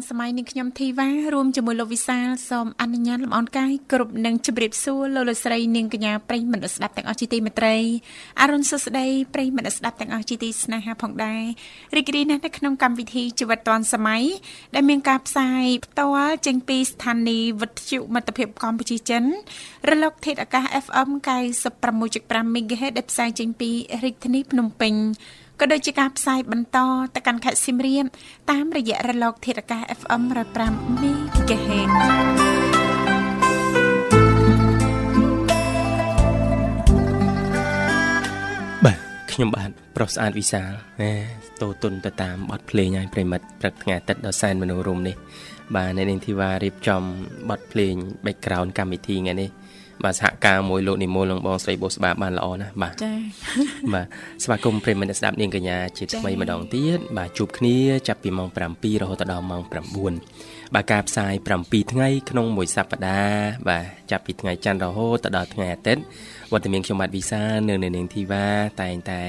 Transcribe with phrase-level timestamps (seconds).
[0.00, 7.76] នសម័យនឹងខ្ញុំធីវ៉ារួមជាមួយលោកវិសាលសូមអនុញ្ញាតលំអរកាយគ្រប់នឹងជម្រាបសួរលោកលោកស្រីនាងកញ្ញាប្រិយមិត្តស្ដាប់ទាំងអស់ជាទីមេត្រី
[8.40, 11.42] អរុនសុស្ដីប្រិយមិត្តស្ដាប់ទាំងអស់ជាទីស្នេហាផងដែរ
[11.96, 14.22] រីករាយណាស់នៅក្នុងកម្មវិធីជីវិតឌុនសម័យ
[14.74, 19.24] ដែលមានការផ្សាយផ្ទាល់ចេញពីស្ថានីយ៍វិទ្យុមិត្តភាពកម្ពុជាចិន
[19.88, 21.08] រលកធាតុអាកាស FM
[21.78, 23.70] 96.5 MHz ដែលផ្សាយចេញពី
[24.04, 24.94] រាជធានីភ្នំពេញ
[25.60, 26.78] ក៏ដូចជាការផ្សាយបន្ត
[27.14, 28.04] ទៅកាន់ខេត្តសៀមរាប
[28.50, 30.22] តាមរយៈរលក ធាតុអាកាស FM
[30.58, 31.90] 105 MHz
[38.84, 38.98] បាទ
[39.32, 40.70] ខ្ញុំបាទប្រុសស្អាតវិសាល
[41.02, 41.12] ណា
[41.62, 45.16] តូទុនទៅតាមបទភ្លេងឲ្យប្រិមិត្តព្រឹកថ្ងៃអាទិត្យដ៏សែនមនោរម្យនេះ
[45.76, 47.02] បាទនៅនាងធីវ៉ារៀបចំ
[47.50, 47.94] បទភ្លេង
[48.26, 49.50] background កម្មវិធីថ្ងៃនេះ
[50.04, 53.18] បាទសហការមួយលោកនិមលនិងបងស្រីបូស្បាបានល្អណាស់បាទចា៎
[53.94, 54.06] បាទ
[54.44, 57.76] ស្វាគមន៍ប្រិមត្តស្ដាប់នាងកញ្ញាជាថ្មីម្ដងទៀតបាទជួបគ្នា
[58.08, 59.62] ចាប់ពីម៉ោង7រហូតដល់ម៉ោង
[60.18, 66.02] 9បាទការផ្សាយ7ថ្ងៃក្នុងមួយសប្ដាហ៍បាទចាប់ពីថ្ងៃច័ន្ទរហូតដល់ថ្ងៃអាទិត្យ
[66.52, 68.46] វត្តមានខ្ញុំបាទវិសាលនៅនៅនាងធីវ៉ា
[68.82, 69.22] តែងតែ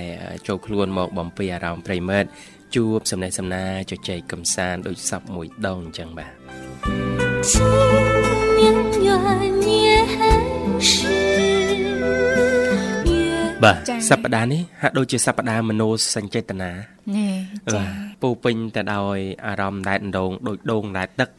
[0.48, 2.30] ចូលខ្លួនមកបំពេញអារម្មណ៍ប្រិមត្ត
[2.76, 6.34] ជួបសំណេះសំណាលជជែកកំសាន្តដូចសពមួយដងអញ្ចឹងបាទ
[13.64, 13.78] បាទ
[14.10, 16.72] សប្តាហ៍នេះហាក់ដូចជាសប្តាហ៍មនោសញ្ចេតនា
[17.16, 17.34] នេះ
[17.74, 17.84] ចា
[18.22, 21.30] ពូពេញទៅដោយអារម្មណ៍ដែតដងដូចដងដែតទឹក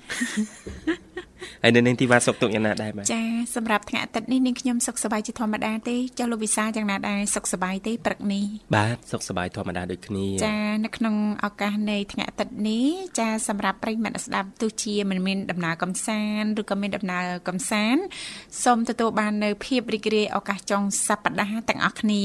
[1.64, 3.24] ហើយនៅនាងធីវ៉ាសុខទុក្ខយ៉ាងណាដែរបាទចា
[3.56, 11.16] សម្រាប់ថ្ងៃអាទិត្យនេះនាងខ្ញុំសុខសប្បាយជាធម្មតាទេចុះលោកវិសាយ៉ាងណាដែរសុខសប្បាយទេព្រឹកនេះបាទសុខសប្បាយធម្មតាដូចគ្នាចានៅក្នុង
[11.46, 12.88] ឱកាសនៃថ្ងៃអាទិត្យនេះ
[13.20, 18.02] ចាសម្រាប់ប្រិយមិត្តស្ដាប់ទោះជាមិនមានដំណើរកំសាន្តឬក៏មានដំណើរកំសាន្ត
[18.64, 22.22] សូមទទួលបាននៅភាពរីករាយឱកាសចុងសប្តាហ៍ទាំងអស់គ្នា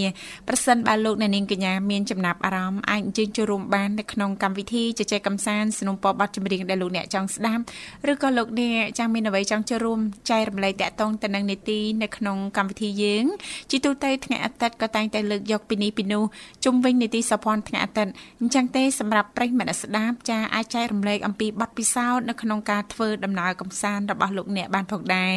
[0.49, 7.63] ប្រសិនបើលោកអ្នកនាងកញ្ញាមានចំណាប់អារម្មណ៍អាចអញ្ជើញចូលរួមបាននៅក្នុងកម្មវិធីជជែកកំសាន្តสนับสนุนបទចម្រៀងដែលលោកអ្នកចង់ស្ដាប់
[8.13, 10.00] ឬក៏លោកអ្នកចង់មាន អ្វីចង់ចូលរួម
[10.30, 13.26] ចែករំលែកតាក់ទងទៅនឹងនីតិនៅក្នុងកម្មវិធីយើង
[13.72, 16.24] ជាទូទៅថ្ងៃអាទិត្យក៏តែងតែលើកយកពីនេះពីនោះ
[16.66, 25.34] ជុំវិញនីតិសភ័ណ្ឌថ្ងៃអាទិត្យអញ្ចឹងទេសម្រាប់ប្រិយមិត្តស្ដាប់ចាអាចចែករំលែកអំពីបទពិសោធន៍នៅក្នុងការធ្វើដំណើរកំសាន្តរបស់លោកអ្នកបានផងដែរ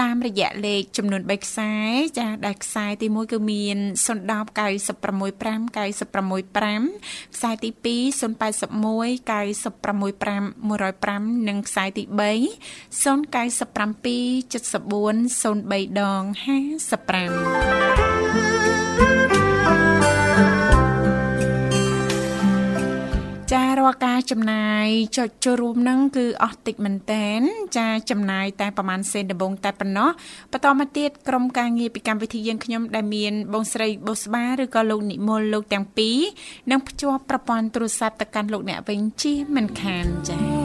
[0.00, 1.72] តាមរយៈលេខចំនួន3ខ្សែ
[2.18, 7.86] ចាដែលខ្សែទី1គឺមាន010 965 965ខ្សែទី2
[8.20, 12.04] 081 965 105និងខ្សែទី
[12.48, 12.94] 3
[13.32, 17.90] 097 74 03ដង55
[23.52, 24.86] ចារាល់ការចំណាយ
[25.16, 27.40] ចុចចូលរួមនឹងគឺអស់តិចមែនតែន
[27.78, 30.10] ចាចំណាយតែប្រហែលសេនដំបងតែប៉ុណ្ណោះ
[30.52, 36.18] បន្តមកទៀតក្រុមការងារពីកម្មវិធីយើងខ្ញុំដែលមានបងស្រីបុស្បាឬក៏លោកនិមលលោកទាំងពីរ
[36.70, 40.59] នឹងភ្ជាប់ប្រព័ន្ធទូរស័ព្ទទៅកាន់លោកអ្នកវិញជាមិនខានចា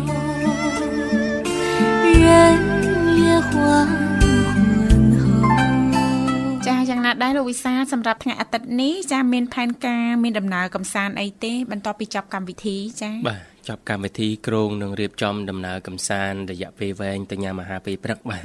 [6.68, 18.41] ចាយ៉ាងណាដែរលោកវិសាសម្រាប់ថ្ងៃអាទិត្យនេះចាមានផែនការមានដំណើរកំសាន្តអីទេបន្ទាប់ពីចប់កម្មវិធីចាបាទ ចប់កម្មវិធីក្រងនឹងរៀបចំដំណើរកំសាន្តរយៈពេលវែងទៅញ៉ាំអាហារពេលព្រឹកបាទ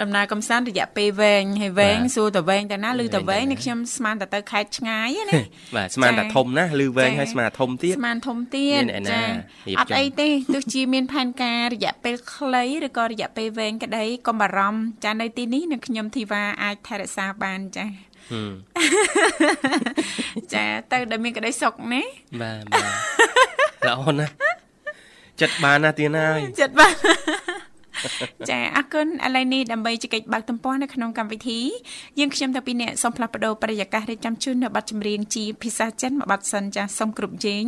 [0.00, 5.40] ដំណើរកំសាន្តរយៈពេលវែងហើយវែងសួរតវែងតែណាឬតវែងនេះខ្ញុំស្មានតែទៅខេត្តឆ្ងាយណា
[5.76, 9.22] បាទស្មានតែធំណាឬវែងហើយស្មានធំទៀតស្មានធំទៀតចា
[9.78, 17.84] អត់អីទេទោះជាមានផែនការរយៈពេលខ្លីឬក៏រយៈពេលវែងក្តីកុំបារម្ភចានៅទីនេះនឹងខ្ញុំធីវ៉ាអាចថែរក្សាបានចា
[20.54, 22.02] ចាទៅដែលមានក្តីសុខណា
[22.40, 24.32] បាទបាទល្អណាស់
[25.40, 26.94] ចិត្តបានណាទៀតហើយចិត្តបាន
[28.50, 31.60] ចាអរគុណឥឡូវនេះដើម្បីជែកបើកទំព័រនៅក្នុងកម្មវិធី
[32.18, 37.64] យើងខ្ញុំតាពីអ្នកសូមផ្លាស់ប្ដូរប្រយាកររៀបចំជូននៅប័ណ្ណចម្រៀងជាភាសាចិនមួយប័ណ្ណសិនចាសូមគ្រប់ជេង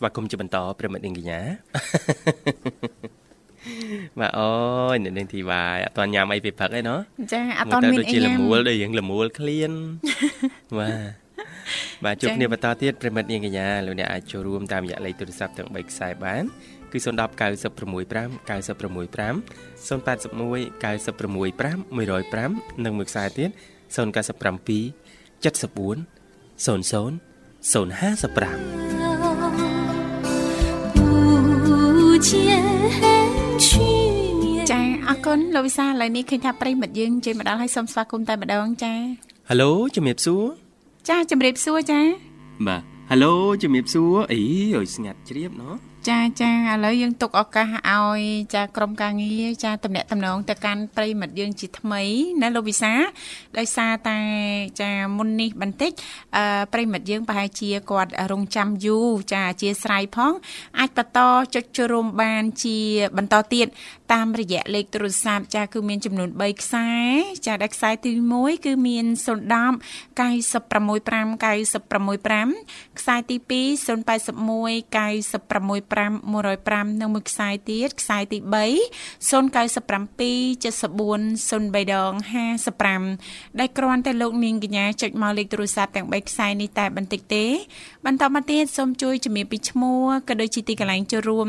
[0.00, 1.40] ស្វាគមន៍ជាបន្តប្រិមិត្តនាងកញ្ញា
[4.20, 4.50] បាទអូ
[4.94, 6.98] យអ្នកនាងធីវ៉ាអត់ទាន់ញ៉ាំអីពេលព្រឹកឯណោះ
[7.32, 9.72] ចាអត់មើតលទៅមានដូចអីជាលញ៉ាំមួលដូចរៀងលមួលឃ្លាន
[10.78, 11.20] បាទ
[12.04, 16.42] បាទជួបចា៎គ្នាបន្តទៀតប្រិមិត្តនាងកញ្ញាលោកអ្នកអាចចូលរួមតាមរយៈលេខទូរស័ព្ទទាំង3ខ្សែបាន
[16.92, 18.06] គឺ010 965
[18.48, 19.32] 965
[19.88, 20.30] 081
[20.82, 23.50] 965 105និងមួយខ្សែទៀត
[23.94, 23.94] 097
[25.44, 25.96] 74
[26.66, 27.10] 00
[29.08, 29.09] 055
[32.26, 32.42] ជា
[34.70, 38.92] ចាអរគុណលោកវិសាឥឡូវនេះឃើញថាប្រិមិត្តយើងជិះមកដល់ហើយសូមស្វាគមន៍តែម្ដងចា
[39.48, 40.44] ហេឡូជំរាបសួរ
[41.08, 42.00] ចាជំរាបសួរចា
[42.66, 44.40] បាទហេឡូជំរាបសួរអី
[44.76, 45.74] អើយស្ងាត់ជ្រាបណោះ
[46.08, 48.20] ចាចាឥឡូវយើងទុកឱកាសឲ្យ
[48.54, 52.02] ចាក្រុមការងារចាតំណាក់តំណងទៅកាន់ប្រិមិត្តយើងជាថ្មី
[52.42, 52.92] ណាលោកវិសា
[53.58, 54.18] ដោយសារតែ
[54.80, 55.92] ចាមុននេះបន្តិច
[56.36, 60.32] អឺប្រិមិត្តយើងប្រហែលជាគាត់រងចាំយូរចាអធិស្ឋានផង
[60.78, 61.18] អាចបន្ត
[61.54, 62.76] ចុចចូលរួមបានជា
[63.16, 63.66] បន្តទៀត
[64.12, 66.88] តាមរយៈលេខទូរស័ព្ទចាគឺមានចំនួន3ខ្សែ
[67.46, 69.50] ចាដែលខ្សែទី1គឺមាន010
[70.20, 73.52] 965 965ខ្សែទី2
[73.86, 78.54] 081 965 105និងមួយខ្សែទៀតខ្សែទី3
[79.30, 79.30] 097
[80.64, 82.12] 74 03ដង
[82.84, 87.46] 55ដែលគ្រាន់តែលោកនាងកញ្ញាចុចមកលេខទូរស័ព្ទទាំង3ខ្សែនេះតែបន្តិចទេ
[88.06, 91.48] បន្តមកទៀតសូមជួយជំរាបពីឈ្មោះក៏ដូចជាទីកន្លែងចូលរួម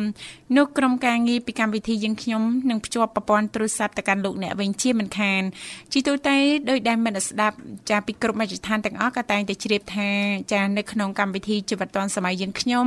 [0.57, 5.42] នោះក្រុមការងារពីកម្មវិធីយើងខ្ញុំនឹងភ្ជាប់ប្រព័ន្ធទូរស័ព្ទទៅកាន់លោកអ្នកវិញជាមិនខាន
[5.92, 6.36] ជីទូទៅ
[6.68, 7.56] ដោយដែលមិត្តស្ដាប់
[7.90, 10.08] ចាពីគ្រប់មជ្ឈដ្ឋានទាំងអស់ក៏តែងតែជ្រាបថា
[10.52, 12.86] ចានៅក្នុងកម្មវិធីជីវិតឌွန်សម័យយើងខ្ញុំ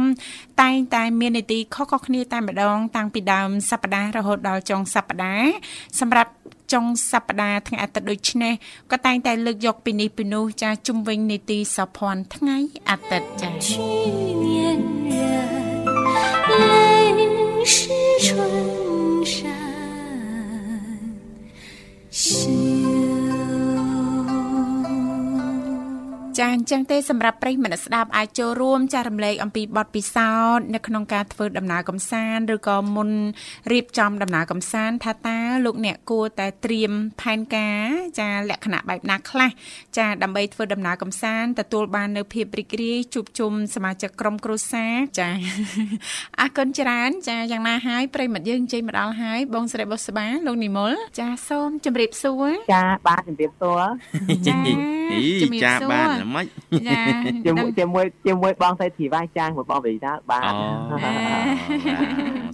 [0.62, 5.52] តែងតែមាននី ទីខុសៗគ្នាតែម្ដងតាំងពីដើមសប្ដាហ៍រហូតដល់ចុងសប្ដាហ៍
[6.00, 6.32] សម្រាប់
[6.74, 8.54] ចុងសប្ដាហ៍ថ្ងៃអាទិត្យដូចនេះ
[8.92, 12.58] ក៏តែងតែលើកយកពីនេះពីនោះចាជុំវិញនីតិសោភ័ណ្ឌថ្ងៃ
[12.90, 13.70] អាទិត្យចា 去
[14.46, 14.80] 年人，
[16.60, 17.78] 泪是
[18.20, 18.93] 春
[19.25, 19.51] 山，
[22.11, 22.84] 心。
[26.39, 33.11] ចាអញ្ចឹងទេសម្រាប់ប្រិយមិត្តស្ដាប់អាចចូលរួមចាស់រំលែកអំពីបទពិសោធន៍នៅក្នុងការធ្វើដំណើរកំសាន្តឬក៏មុន
[33.73, 37.87] រៀបចំដំណើរកំសាន្តថាតើលោកអ្នកគួរតែត្រៀមផែនការ
[38.21, 39.51] ចាលក្ខណៈបែបណាខ្លះ
[39.99, 45.29] ចាដើម្បីធ្វើដំណើរកំសាន្តទទួលបាននៅភាពរីករាយជួបជុំសមាជិកក្រុមគ្រួសារចា
[46.41, 53.83] អរគុណច្រើនចាយ៉ាងណាហើយប្រិយមិត្តយើងជ័យមកដល់ហើយបងស្រីបុស្បាលោកនិមលចាសូមជម្រាបសួរចាបាទជំរាបសួរ
[54.49, 54.59] ចា
[55.13, 56.45] អីជំរាបចាសួរបានល្មិច
[56.89, 57.01] ចា
[57.47, 60.67] ជាមួយជាមួយជាមួយបងស្រីធីវ៉ាចាមួយបងវិតាបាទអូ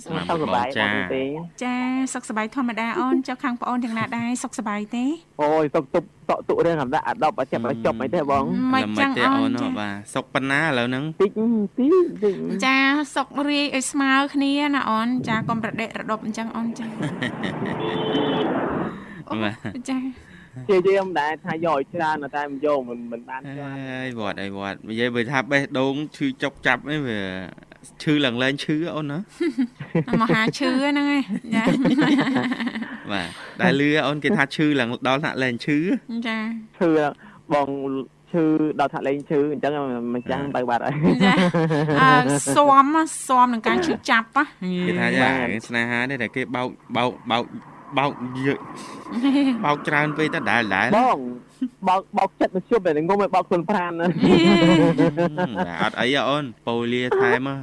[0.04, 1.22] ស្មាសុខសបងប្បាយចាបងទេ
[1.64, 1.74] ចា
[2.14, 5.04] សុខសប្បាយធម្មតាអូនចុះខាងប្អូនយ៉ាងណាដែរសុខសប្បាយទេ
[5.42, 11.30] អូយសុខទុបតក់ទុរឿងអាដាក់អាដប់អាចាប់អាចប់អីទេបងមិនល្មិចឹចងទេអូអូននចាបាទសុកប៉ុណ្ណាឥឡូវហ្នឹងតិច
[11.78, 11.86] ទី
[12.22, 12.34] តិច
[12.64, 12.76] ចា
[13.14, 16.86] សុខរាយឲ្យស្មើគ្នាណាអូនចាកុំប្រដេករដប់អញ្ចឹងអូនចា
[19.42, 19.98] បាទចា
[20.68, 27.20] ជាយាមដែរថាយកឲ្យច្រើនតែមិនយកមិនមិនបានអច្រើនើយវត្តអីវត្តនិយាយបើថាបេះដូងឈឺចុកចាប់អីវា
[28.02, 29.18] ឈឺឡើងលែងឈឺអូនណា
[30.22, 31.22] មហាឈឺហ្នឹងឯង
[31.54, 31.64] ចា
[33.12, 33.28] បាទ
[33.60, 35.78] ដែលលឺអូនគេថាឈឺឡើងដល់ថ្នាក់លែងឈឺ
[36.26, 36.38] ចា
[36.78, 36.90] ឈឺ
[37.54, 37.68] បង
[38.32, 38.44] ឈឺ
[38.80, 39.72] ដល់ថាលេងឈឺអញ្ចឹង
[40.14, 41.34] មិនចាំទៅបាត់ហើយចា
[42.00, 42.10] អើ
[42.56, 42.86] ស៊ាំ
[43.26, 44.44] ស៊ាំនឹងការឈឺចាប់ហ៎
[44.88, 45.30] គេថាយ៉ា
[45.68, 47.44] ស្នេហានេះតែគេបោកបោកបោក
[47.98, 48.12] បោក
[48.46, 48.54] យើ
[49.64, 51.18] បោកច្រើនពេកតដែលដែលបង
[51.88, 54.06] បោកបោកចិត្តមកជប់តែងុំឲ្យបោកខ្លួនប្រានណា
[55.82, 57.56] បាទអត់អីអូនប៉ូលីថែមហើ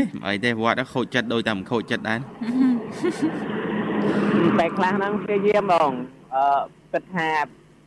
[0.00, 2.18] យអីទេវត្តខូចចិត្តដូចតែមិនខូចចិត្តដែរ
[4.60, 5.90] តែខ្លះហ្នឹងព្យាយាមបង
[6.34, 6.42] អឺ
[6.92, 7.28] គិតថា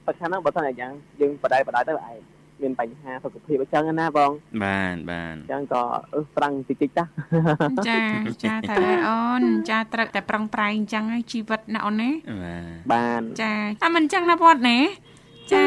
[0.06, 0.92] ប្រខាហ្នឹងបើសិនតែយ៉ាង
[1.22, 4.32] យើងបដិបដៅទៅឯង មានបញ្ហាសុខភាពអញ្ចឹងណាបង
[4.64, 7.04] បានបានអញ្ចឹងក៏អឺប្រឹងតិចតិចតា
[7.90, 8.00] ចា
[8.44, 12.10] ចាត្រូវហើយអូនចាត្រូវតែប្រឹងប្រែងអញ្ចឹងហើយជីវិតណាអូនណា
[12.44, 14.78] បាទបានចាតែមិនអញ្ចឹងណាវត្តណា
[15.54, 15.64] ចា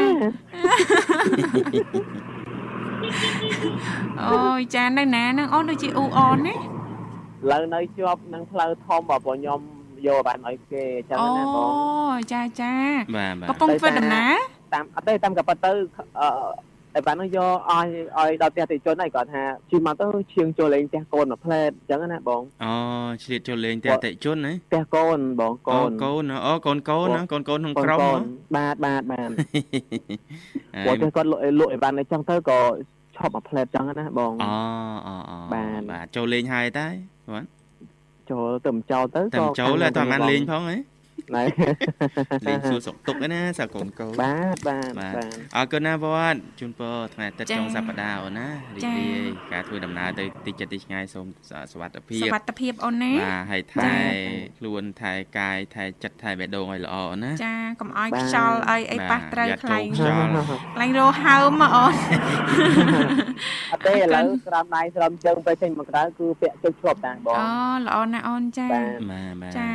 [4.23, 6.55] អូយចានៅណាហ្នឹងអូនដូចជាអ៊ូអនណា
[7.51, 9.61] លើនៅជាប់នឹងផ្លូវធំបើបងខ្ញុំ
[10.07, 11.57] យកបានឲ្យគេអញ្ចឹងអូណាប
[12.13, 12.75] ងចាចា
[13.17, 14.35] បាទបាទកំពុងធ្វើដំណើរ
[14.75, 15.71] តាមអត់ទេតាមក៏ប៉ុតទៅ
[16.21, 16.29] អឺ
[16.95, 17.87] តែបាននោះយកឲ្យ
[18.19, 22.73] ឲ្យដល់ផ្ទះតិជនហើយគាត់ថាជិះមកទៅឈៀងចូលលេងផ្ទះកូនមួយផ្លែតអញ្ចឹងណាបងអូ
[23.25, 28.21] ឆ្លៀតចូលលេងតែអតិជនណាផ្ទះកូនបងកូអូនកូនអូកូនកូនណាកូនកូនក្នុងក្រុមកូន
[28.57, 29.31] បាទបាទបាទ
[30.75, 32.59] ហ៎គាត់គាត់លក់លក់អីបានអញ្ចឹងទៅក៏
[33.17, 34.55] ឈប់មួយផ្លែតអញ្ចឹងណាបងអូ
[35.07, 36.87] អូអូបាទបាទចូលលេងហើយតែ
[37.35, 37.47] បាទ
[38.31, 40.77] ចូលទៅមិនចោលទៅតែមិនចូលតែតែបានលេងផងហ៎
[41.37, 41.45] ណែ
[42.49, 49.21] លេងសួរសុកទុកឯណាសាកូនកូនបាទបាទបាទបាទអរគុណណាវត្តជូនពរថ្ងៃអាទិត្យចុងសប្តាហ៍អូនណារីករាយ
[49.53, 51.27] ការធ្វើដំណើរទៅទីចិត្តទីឆ្ងាយសូម
[51.73, 53.93] សុវត្ថិភាពសុវត្ថិភាពអូនណាបាទហើយថែ
[54.59, 60.29] ខ្លួនថែកាយថែចិត្តថែបេះដូងឲ្យល្អអូនណាចាកុំឲ្យខ្យល់អីអីប៉ះត្រូវយ៉ាត់ខ្លាំងចូលខ្យល់
[60.75, 61.93] ខ្លាំងរោហើមមកអូន
[63.73, 67.47] អត់ទេឥឡូវស្រោមដៃស្រោមជើងទៅចេញមកក្រៅគឺពាក់ជើងឆ្លប់តាបងអូ
[67.87, 69.71] ល្អណាស់អូនចាបាទបាទបាទចា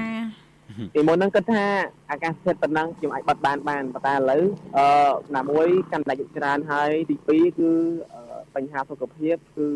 [0.93, 1.65] ពីមុនហ្នឹងគិតថា
[2.11, 4.43] អាកាសធាតុប៉ុណ្ណឹងខ្ញុំអាចបត់បានបានប៉ុន្តែឥឡូវ
[4.77, 4.87] អឺ
[5.35, 7.69] ណាមួយកាន់តែយុគច្រើនហើយទី2គឺ
[8.13, 8.21] អឺ
[8.55, 9.67] បញ្ហាសុខភាពគឺ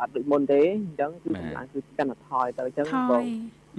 [0.00, 3.24] អត់ដូចមុនទេអញ្ចឹងគឺកម្លាំងគឺកាន់តែថយទៅអញ្ចឹងថបយង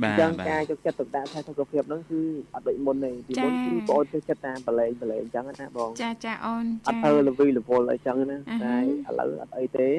[0.03, 2.21] បាអទញ្ចឹងបាការទយកចិត្តទុកដាក់ថែសុខភាពហ្នឹងគឺ
[2.53, 8.75] អត់ដូចមុនទេពីមុនចា៎គឺបងអូនចូលចិត្តតាមបលែងបលែងអញ្ចឹងណាបងចាចាអូនអចាត់ទៅលវីលវល់អីចឹងណាអឺហឺតែ
[9.09, 9.89] ឥឡូវអត់អីទេ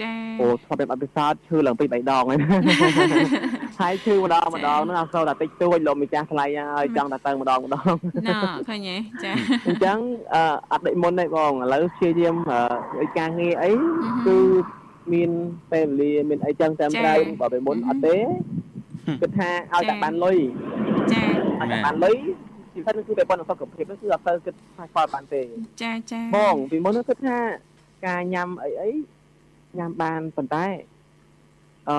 [0.00, 2.38] ចាអូធ្លាប់តែអត់ពិសោធន៍ឈឺឡើងពីរបីដងហើយ
[3.80, 6.44] ហើយឈឺម្ដងម្ដងហ្នឹងអត់សូវតែតិចតួចលោកម្ចាស់ថ្លៃ
[6.76, 7.94] ហើយចង់តែទៅម្ដងម្ដងណ៎
[8.68, 9.32] ឃើញទេចា
[9.66, 9.98] អញ្ចឹង
[10.34, 12.60] អឺអត់ដូចមុនទេបងឥឡូវព្យាយាមអឺ
[13.00, 13.70] ឲ្យការងារអី
[14.26, 14.38] គឺ
[15.12, 15.30] មាន
[15.72, 18.16] ពេលវេលាមានអីចឹងតាមត្រូវបើពេលមុនអត់ទេ
[19.22, 20.38] គិតថាឲ្យតែបានលុយ
[21.12, 21.22] ចា
[21.60, 22.16] ឲ្យតែបានលុយ
[22.74, 25.40] ជីវិតគឺពេលប៉ុណ្ណឹងសុខភាពហ្នឹងគឺអត់ទៅគិតថាខ្វល់បានទេ
[25.82, 27.38] ចាចាបងពីមុនហ្នឹងគិតថា
[28.06, 28.90] ការញ៉ាំអីអី
[29.78, 30.64] ញ៉ាំបានប៉ុន្តែ
[31.90, 31.96] អឺ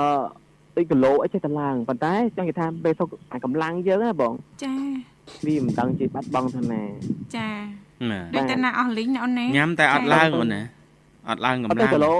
[0.75, 4.75] ដូចគីឡូអីចេះតែឡើងប៉ុន្តែចង់និយាយថាពេលសុខអាកម្លាំងយើងណាបងចា
[5.46, 6.84] វាមិនដឹងជាបាត់បង់ទៅណា
[7.36, 7.50] ចា
[8.12, 10.62] បាទដូចតែណាអស់លីងណាអូនណាញ៉ាំតែអត់ឡើងអូនណា
[11.29, 12.13] អត់ឡើងអត់កម្ទេលាំងគីឡូ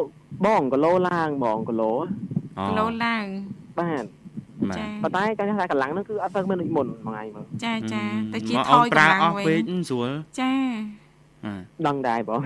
[0.46, 1.92] បងគីឡូឡើងបងគីឡូ
[2.58, 3.26] អូគីឡូឡើង
[3.80, 4.06] បាទ
[4.70, 10.10] បាទចាប៉ុន្តែការថាកម្លាំងហ្នឹងគឺអត់ទៅមានដូចមុនមួយថ្ងៃមកចាចាតែជាមកថអូនយប្រើកម្លាំងអស់វិញពេកស្រួល
[10.40, 10.54] ចា
[11.05, 11.05] ប
[11.88, 12.42] ដឹងដែរបង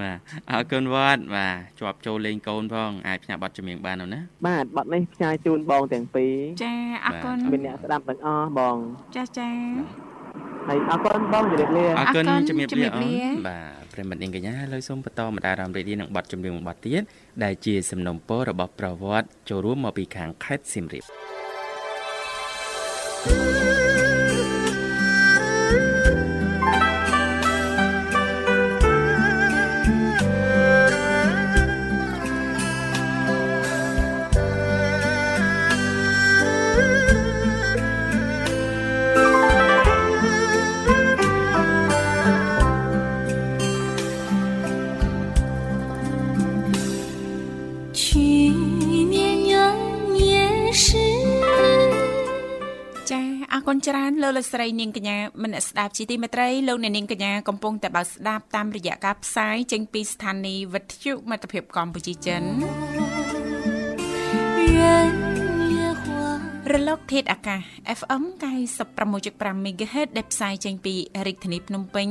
[0.00, 0.18] បាទ
[0.50, 6.74] អរគុណវត្តបាទជាប់ចូលលេងកូនផងអាចផ្សាយប័ណ្ណចម្រៀងបាននោះណាបាទប័ណ្ណនេះផ្សាយជូនបងទាំងពីរចា
[7.04, 8.76] អរគុណមានអ្នកស្ដាប់ទាំងអស់បង
[9.16, 9.50] ចាចា
[10.68, 17.02] ហើយអរគុណបងជម្រាបលាអរគុណអរគុណជំរាបជំរាលាបអូលានបាទប្រិមត្តនាងកញ្ញាឥឡូវសូមបន្តមកដារអារម្មណ៍រីករាយនឹងប័ណ្ណចម្រៀងមួយប័ណ្ណទៀត
[17.44, 21.04] ដែលជាសំណុំពររបស់ប្រវត្តិចូលរួមមកពីខាងខេត្តសៀមរាប
[23.24, 23.51] 去
[54.42, 62.42] លោកស្រីនាងកញ្ញាមនស្ដាប់ជីទីមេត្រីលោកអ្នកនាងកញ្ញាកំពុងតែបើស្ដាប់តាមរយៈការផ្សាយចេញពីស្ថានីយ៍វិទ្យុមិត្តភាពកម្ពុជាចិន
[66.72, 67.60] រលកធាតុអាកាស
[67.98, 68.22] FM
[68.94, 70.94] 96.5 MHz ដែលផ្សាយចេញពី
[71.26, 72.08] រាជធានីភ្នំពេញ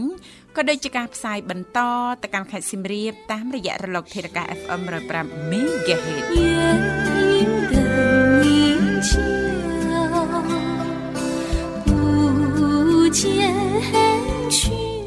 [0.55, 1.79] ក៏ដូចជាការផ្សាយបន្ត
[2.23, 4.81] ទៅកាន់ខេត្តសៀមរាបតាមរយៈរលកធាតុអាកាស FM
[5.17, 7.21] 105 MHz
[13.19, 13.33] ជា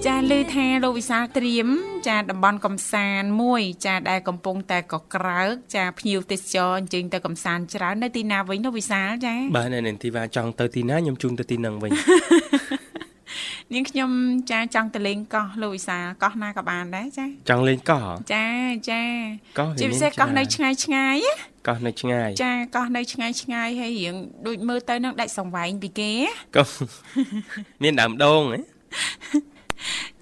[0.06, 1.68] ចាលើថាលោកវិសាលត្រៀម
[2.08, 11.90] ចាតំបន់កំសាន្តមួយ ចាដែលកំពុងតែកក្រើកចាភ្ញៀវទេសចរអញ្ជើញទៅកំសាន្តច្រើននៅទីណាវិញលោកវិសាលចាបាទនៅនាងធីវ៉ាចង់ទៅទីណាខ្ញុំជូនទៅទីនឹងវិញ
[13.72, 14.10] នាងខ្ញុំ
[14.50, 18.46] ចាចង់ទៅលេងកោះលោកវិសាកោះណាក៏បានដែរចាចង់លេងកោះចា
[18.90, 19.02] ចា
[19.80, 24.14] ជាពិសេសកោះនៅឆ្ងាយឆ្ងាយណា កោះនៅឆ្ងាយចាកោះនៅឆ្ងាយឆ្ងាយហើយរៀង
[24.46, 26.68] ដូចមើលទៅនឹងដាច់សង្វែងពីគេណាកោះ
[27.82, 28.60] មានដើមដូងហ៎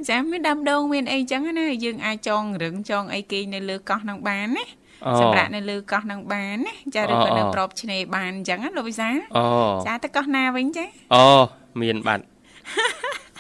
[0.09, 4.65] ចាមានដើមដូងមានអីចឹងណាយើងអាចចងរឹងចងអីគេនៅលើកោះនឹងបានណា
[5.07, 9.47] អូសម្រាប់នៅលើកោះនឹងបានណាចាឬក៏អូនៅប្របឆ្នេរបានអញ្ចឹងណាលោកវិសាលអូ
[9.87, 11.25] ចាទៅកោះណាវិញចាអូ
[11.83, 12.25] មានបាត់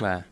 [0.04, 0.31] បាទ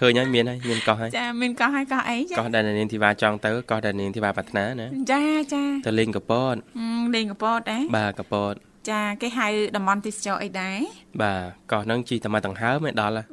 [0.00, 5.22] ឃើញហើយមានហើយមានកោះហើយចាមានកោះហើយកោះអីចាកោះដែលនាងធីវ៉ាចង់ទៅកោះដែលនាងធីវ៉ាប្រាថ្នាណាចា
[5.54, 8.54] ចាទៅលេងកពតហឹមលេងកពតដែរបាទកពត
[8.90, 10.78] ចាគេហៅតំបន់ទេសចរអីដែរ
[11.22, 11.42] បាទ
[11.72, 13.26] កោះហ្នឹងជីតែមកដង្ហើមឯដល់ហើយ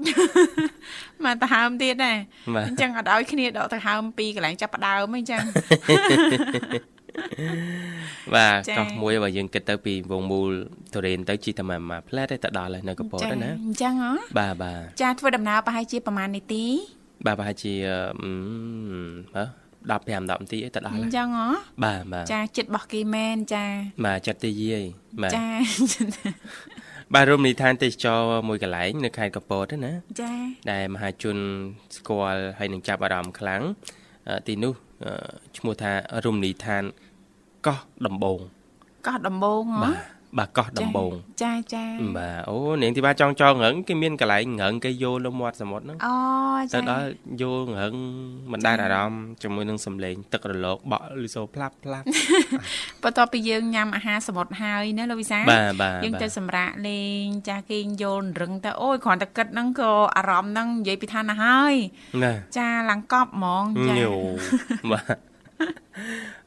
[1.25, 2.17] មកទៅហើមទៀតដែរ
[2.55, 5.43] បាទអញ្ចឹងអត់ឲ្យគ្នាដកទៅហើមពីកន្លែងចាប់ផ្ដើមអីចឹង
[8.35, 10.49] បាទចា៎កោះមួយបើយើងគិតទៅពីវងមូល
[10.93, 16.65] ទុរេនទៅជីតែមកមួយផ្លែតទេទៅដល់ហើយនៅកពតហ្នឹងណាអញ្ចឹងហ៎បាទបាទចាធ្វើដំណើរប្រហែលជាប្រហែលនាទី
[17.25, 17.73] បាទប្រហែលជា
[18.23, 18.31] អឺ
[19.35, 19.43] ហ៎
[19.89, 21.47] 15 10នាទីឯងទៅដល់អហើយញ្ចឹងហ៎
[21.83, 23.65] បាទបាទចាចិត្តរបស់គេមែនចា
[24.05, 24.85] បាទចិត្តទីយាយ
[25.21, 25.45] បាទចា
[27.13, 30.33] បាទរមណីយដ្ឋានទេសចរមួយកន្លែងនៅខេត្តកពតហ្នឹងណាចា
[30.71, 31.37] ដែលមហាជន
[31.97, 33.61] ស្គាល់ហើយនឹងចាប់អារម្មណ៍ខ្លាំង
[34.29, 34.73] អឺទីនោះ
[35.05, 35.11] អឺ
[35.57, 35.91] ឈ្មោះថា
[36.25, 36.83] រមណីយដ្ឋាន
[37.67, 38.39] កោះដំបង
[39.07, 41.11] កោះដំបងហ៎បាទបាទកោះដំបង
[41.43, 41.85] ចាចា
[42.17, 46.13] បាទអូនាងទីបាចង់ចងរឹងគេមានកន្លែងរឹងគេយកលើមាត់សមុទ្រហ្នឹងអូ
[46.61, 47.05] ទៅចាដល់
[47.41, 47.93] យករឹង
[48.51, 52.05] មិនដែលអារម្មណ៍ជាមួយនឹងសំឡេងទឹករលកបក់ឬសូផ្លាប់ផ្លាប់
[53.03, 61.73] បន្ទាប់ពីយើងញ៉ាំអាហារសមុទ្រហើយណាលោកវិសាបាទបាទយើងបាទទៅសម្រាកលេងចាគេយល់រឹងទៅអូយគ្រាន់តែគិតហ្នឹងក៏អារម្មណ៍ហ្នឹងនិយាយពីឋានណាហើយ
[62.23, 64.13] ណាចាឡើងកប់ហ្មងចាញោ
[64.93, 65.28] បាទ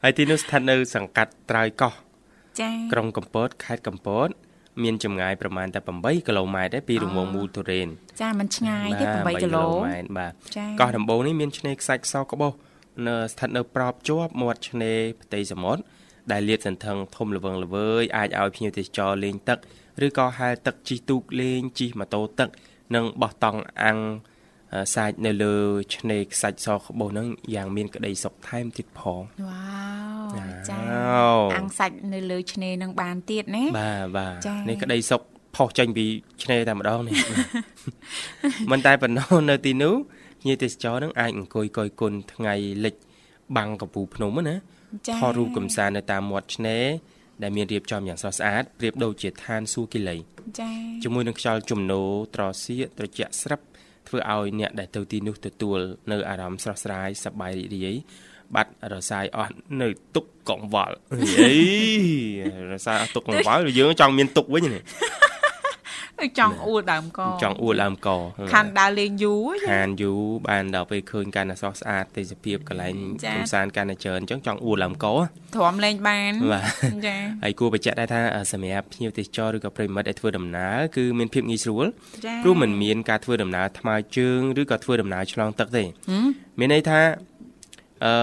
[0.03, 1.93] ហើយទីនោះស្ថិតនៅ សង្កាត់ត្រើយកោះ
[2.59, 4.29] ចាក្រុងកំពតខេត្តកំពត
[4.83, 7.87] មានចម្ងាយប្រមាណតែ8គីឡូម៉ែត្រទេពីរង្វង់មូលទុរេន
[8.21, 12.53] ចាมันឆ្ងាយទេបាទ8គីឡូម៉ែត្របាទចាកោះដំបូងនេះមានឆ្នេរខ្សាច់សក្បុស
[13.07, 15.81] នៅស្ថិតនៅប្របជាប់មាត់ឆ្នេរផ្ទៃសមុទ្រ
[16.31, 19.59] ដែលលាតសន្ធឹងធំល្វឹងល្វើយអាចឲ្យភ្ញៀវទេសចរលេងទឹក
[20.05, 22.49] ឬក៏ហែលទឹកជិះទូកលេងជិះម៉ូតូទឹក
[22.95, 24.32] និងបោះតង់អាំងអឺ
[24.95, 25.55] សាច់នៅលើ
[25.95, 29.65] ឆ្នេរខ្សាច់សក្បុសហ្នឹងយ៉ាងមានក្តីសុខថែមទៀតផងវ៉ា
[30.27, 35.21] វចាវ៉ាវអាំងសាច់នៅលើឆ្នេរនឹងបានទៀតណាបាទបាទចា៎នេះក្តីសុខ
[35.55, 36.05] ផុសចេញពី
[36.43, 37.15] ឆ្នេរតែម្ដងនេះ
[38.71, 39.95] មិនតែប៉ុណ្ណោះនៅទីនោះ
[40.41, 42.55] ភ្ញៀវទេសចរនឹងអាចអង្គុយកយគុណថ្ងៃ
[42.85, 42.95] លិច
[43.57, 44.57] បាំងកំពូលភ្នំហ្នឹងណា
[45.07, 46.85] ចាថតរូបកំសាន្តនៅតាមមាត់ឆ្នេរ
[47.43, 50.17] ដែលមានរៀបចំយ៉ាងស្រស់ស្អាតប្រៀបដូចជាឋានសួគ៌គិលី
[50.59, 50.69] ចា
[51.03, 53.65] ជាមួយនឹងខ្យល់ជំនោរត្រសៀកត្រជាក់ស្រាប់
[54.07, 55.79] ធ្វើឲ្យអ្នកដែលទៅទីនោះទទួល
[56.11, 57.95] នៅអារម្មណ៍ស្រស់ស្រាយសប្បាយរីករាយ
[58.55, 60.95] បាត់រសាយអស់នៅទុកកង្វល់
[61.39, 61.53] អី
[62.71, 65.32] រសាយអស់ទុកកង្វល់យើងចង់មានទុកវិញនេះអ
[66.39, 68.09] ចង់អួតដើមកចង់អួតដើមក
[68.53, 72.93] ខានដើរលេងយូរចាខានយូរបានដល់ពេលឃើញកាន់តែស្រស់ស្អាតទេសភាពកន្លែង
[73.25, 75.05] ចា៎កំសាន្តកាន់តែច្រើនអញ្ចឹងចង់អួតដើមក
[75.55, 81.85] ទ្រាំលេងបានបាទចាហើយគួរបញ្ជាក់ដែរថាអឺសម្រាប់ភ្ញៀវទេសចរឬក៏ប្រិយមិត្តដែលធ្វើដំណើរគឺមានភាពងាយស្រួល
[82.25, 86.27] ចាព្រោះมันមានការធ្វើដំណើរថ្មើរជើងឬក៏ធ្វើដំណើរឆ្លងទឹកទេហឹម
[86.59, 86.99] មានន័យថា
[88.05, 88.13] អឺ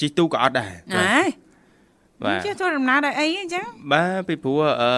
[0.00, 1.47] ជិះទូកក៏អត់ដែរអេ
[2.24, 4.90] បាទចេះធ្វើដំណើរដោយអីអញ្ចឹងបាទពីព្រោះអឺ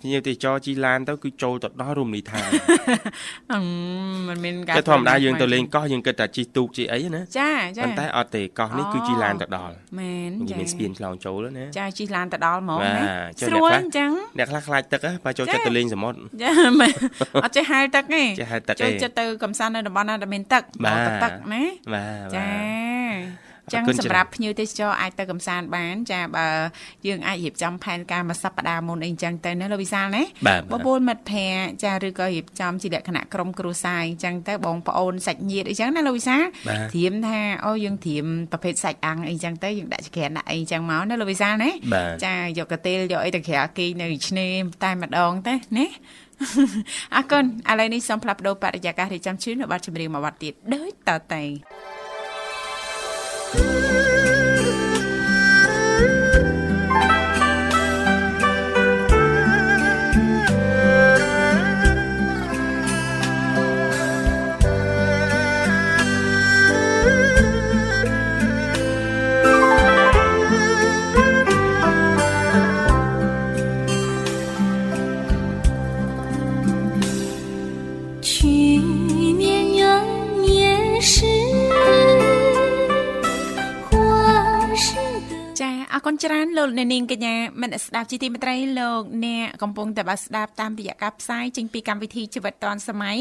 [0.00, 2.48] ភ្ញៀវទេសចរជិះឡានទៅគឺចូលទៅដល់រមណីយដ្ឋាន
[3.52, 3.58] អឺ
[4.28, 13.06] มันមានការតែធម្មតាយើងទៅលេងកោះយើងគិតថាជិះទូកជិះអីណាចាចាប៉ុន្តែអត់ទេកោះនេះគឺជិះឡានទៅដល់មែននិយាយចាមានស្ពានឆ្លងចូលណាចាជិះឡានទៅដល់ហ្មងបាទណា
[13.40, 16.92] ចុះស្រួលអ្នកខ្លះអញ្ចឹងអ្នកខ្លះខ្លាចទឹកហ៎បើចូលចិត្តទៅលេងសមុទ្រចាមែន
[17.44, 21.62] អត់ចេះហែលទឹកទេចេះហែលទឹកទេចូលចិត្តទៅកំសាន្តនៅតំបន់ណាដែលមានទឹកបាទទៅទឹកណា
[21.94, 26.48] បាទចាបាទ ចឹងអរគុណសម្រាប់ភ្ញៀវទេសចរអាចទៅកំសាន្តបាន ចាបើ
[27.06, 44.52] យើងអាចរៀបចំផែនការមួយសប្តាហ៍មុនអីចឹងទៅណាលោកវិសាលណាបាទបបួលមិត្តភ័ក្តិចាឬក៏រៀបចំជាលក្ខណៈក្រុមគ្រួសារអញ្ចឹងទៅបងប្អូនសាច់ញាតិអីចឹងណាលោកវិសាលបាទត្រៀមថាអូយើងត្រៀមប្រភេទសាច់អាំងអីចឹងទៅយើងដាក់ចក្រានដាក់អីចឹងមកណាលោកវិសាលណាបាទចាយកកាទេលយកអីទៅក្រាគេងនៅឆ្នេរ
[44.84, 45.86] តែម្ដងទេណា
[47.16, 51.42] អរគុណឥឡូវនេះសូមផ្លាប់បដោបរិយាកាសរៀបចំជូននៅប័ណ្ណចម្រៀងមួយប័ណ្ណទៀតដូចតទៅ
[86.06, 93.18] គុណច្រើនលោកអ្នកនាងកញ្ញាមនស្សស្ដាប់ជីទីមេត្រីលោកអ្នកកំពុងតែបានស្ដាប់តាមរយៈការផ្សាយចេញពីកម្មវិធីជីវិតឌွန်សម័យ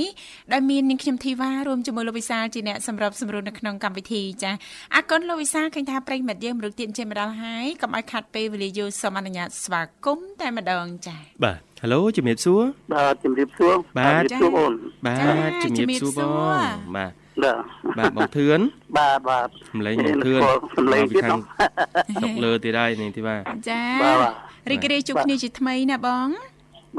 [0.53, 4.51] ដែលមាននាងខ្ញុំធីវ៉ារួមជាមួយលោកវិសាលជាអ្នកសម្របសម្រួលនៅក្នុងកម្មវិធីចា
[4.95, 12.61] អរគុណលោកវិសាលឃើញថាប្រិយមិត្តយើងមរុកទៀតចេញមកដល់ហើយកុំឲ្យខាត់ពេលវេលាយូរសូមអនុញ្ញាតស្វាគមន៍តែម្ដងចាបាទហេឡូជំរាបសួរ
[12.93, 14.73] បាទជំរាបសួរបាទជំរាបសួរអូន
[15.05, 15.15] បា
[15.49, 17.63] ទចា៎ជំរាបសួរជំរាបសួបងរបាទ បាទ
[17.97, 18.59] បាទបងធឿន
[18.97, 20.41] បាទបាទសម្លេងបងធឿន
[20.77, 21.39] សម្លេងទៀតខានោះង
[22.23, 24.33] តុកលើទៀតហើយនេះទីបាទចាបាទបាទ
[24.71, 26.27] រីករាយជួបគ្នាជាថ្មីណាបង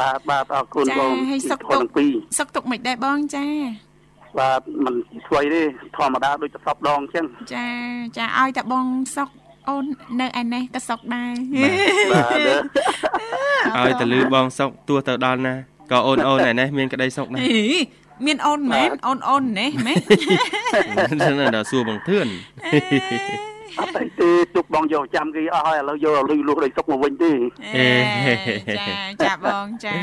[0.00, 3.46] បាទបាទអរគុណចា៎បងហើយសុខទុក្ខទាំងពីរសុខទុក្ខមិនដែរបងចា
[4.38, 4.94] បាទมัน
[5.26, 5.62] ស្វ័យទេ
[5.96, 7.68] ធម្មតាដូចទៅសពដងអញ្ចឹងចា
[8.16, 9.28] ចាឲ្យតែបងសុក
[9.68, 9.84] អូន
[10.20, 11.32] នៅឯនេះក៏សុកដែរ
[12.12, 12.22] បា
[13.86, 15.54] ទឲ្យទៅលឺបងសុកទោះទៅដល់ណា
[15.92, 17.60] ក៏អូនអូនឯនេះមានក្តីសុខណាស់អី
[18.26, 19.98] មានអូនមែនអូនអូននេះមែន
[21.38, 22.26] នៅដល់សួរបងធឿន
[23.80, 27.32] អត់អីទេជប់បងយកចាំគេអស់ហើយឥឡូវយកលុយលុះដោយសុកមកវិញទេ
[27.76, 27.88] អេ
[28.78, 28.86] ចា
[29.24, 29.94] ចាបងចា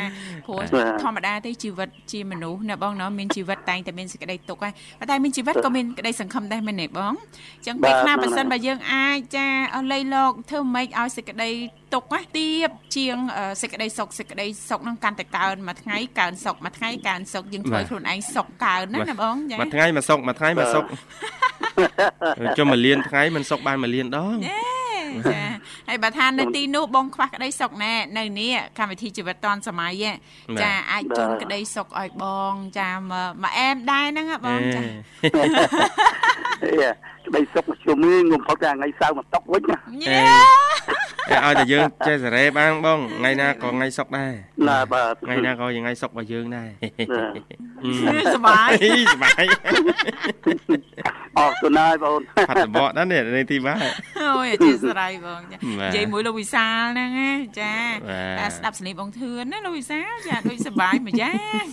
[0.46, 7.14] ព្រោះបាទធម្មតាទេជីវិតជាមនុស្សណាបងណោះមានជីវិតតែងតែមានសេចក្តីទុកហើយប៉ុន្តែមានជីវិតក៏មានក្តីសង្ឃឹមដែរមែនទេបង
[7.58, 11.50] អញ្ចឹងពេលខ្លះបើសិនបើយើងអាចចាអស់លៃលោកធ្វើម៉េចឲ្យសេចក្តី
[11.94, 20.84] ទុកណាទៀបជាងអឺសេចក្តីសុខសេចក្តីសុខនឹងកាន់តែកើនមួយថ្ងៃកើនសុខមួយថ្ងៃកើនសុខយើងធ្វើខ្លួនឯងសុខកើនណាណាបងចាមួយថ្ងៃមួយសុកមួយថ្ងៃមួយសុក
[22.58, 24.38] ចុះមួយលានថ្ងៃមិនសុកបានមួយលានដង
[25.34, 25.44] ចា
[25.88, 30.12] ហើយបើថានៅទីនោះបងខ្វះក្តីសុខណែនៅនេះកម្មវិធីជីវិតឌွန်សម័យហ៎
[30.62, 34.82] ចាអាចជូនក្តីសុខឲ្យបងចាមកមកអែមដែរហ្នឹងហ៎បងចា
[36.64, 36.92] អេ
[37.26, 39.78] ក្តីសុខមកជុំនេះងុំផុតតែថ្ងៃសៅរ៍មកតុកវិញណា
[41.32, 44.34] ញ៉េឲ្យតែយើងចេះសេរីបានបងថ្ងៃណាក៏ថ្ងៃសុកដែរ
[44.68, 46.70] ណាបាទថ្ងៃណាក៏ជាថ្ងៃសុករបស់យើងដែរ
[48.36, 48.72] សប្បាយ
[49.14, 49.44] សប្បាយ
[51.38, 52.14] អរគុណហើយបង
[52.50, 53.80] ផាត់តបកដែរនេះនេះទីបាទ
[54.22, 57.76] អូយអធិស្ឋានបងចាបាទនិយាយមួយលោកវិសាលហ្នឹងណាចា
[58.10, 61.66] បាទតែស្ដាប់សលេងបងធឿនណាលោកវិសាលចាដូចសប្បាយមួយយ៉ាង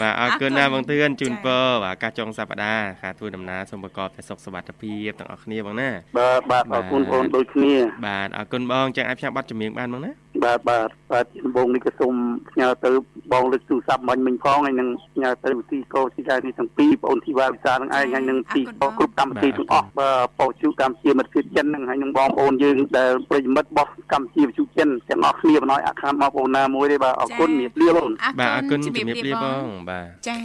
[0.00, 7.74] បាទអរគុណណាស់បងធឿនជូនចា៎ពរបាទការចុងសប្តាហ៍ការធ្វើដំណើរសូមប្រកបតែសុខសុវត្ថិភាពទាំងអស់គ្នាបងណាបាទបាទអរគុណបងដូចគ្នា
[8.06, 10.12] បាទអរគុណបងចឹងអាចផ្សាយប័ណ្ណចម្រៀងបានបងណា
[10.44, 12.14] បាទបាទបាទជាដំបងនេះក៏សូម
[12.50, 12.90] ផ្ញើទៅ
[13.32, 28.08] បងលើកទូរស័ព្ទមិញមិញផងហើយនឹងផ្ញើទៅវិធីកោទីកានេះទាំងពីរបងធីវ៉ាវិសានឹងឯងហើយនឹងទីកោគ្រប់កម្មវិធីទាំងអស់បាទបោជូកម្មជាមិត្តភាពចិននឹងហើយនឹងបងប្អូនយើងដែលប្រិយមិត្តរបស់កម្មជាវិទ្យុចិនទាំងអស់គ្នាបណ្ដោយអខានបងប្អូនណាមួយទេបាទអរគុណមារាលាបង
[28.40, 30.36] បាទអរគុណជំជំរាបលាបងបាទចា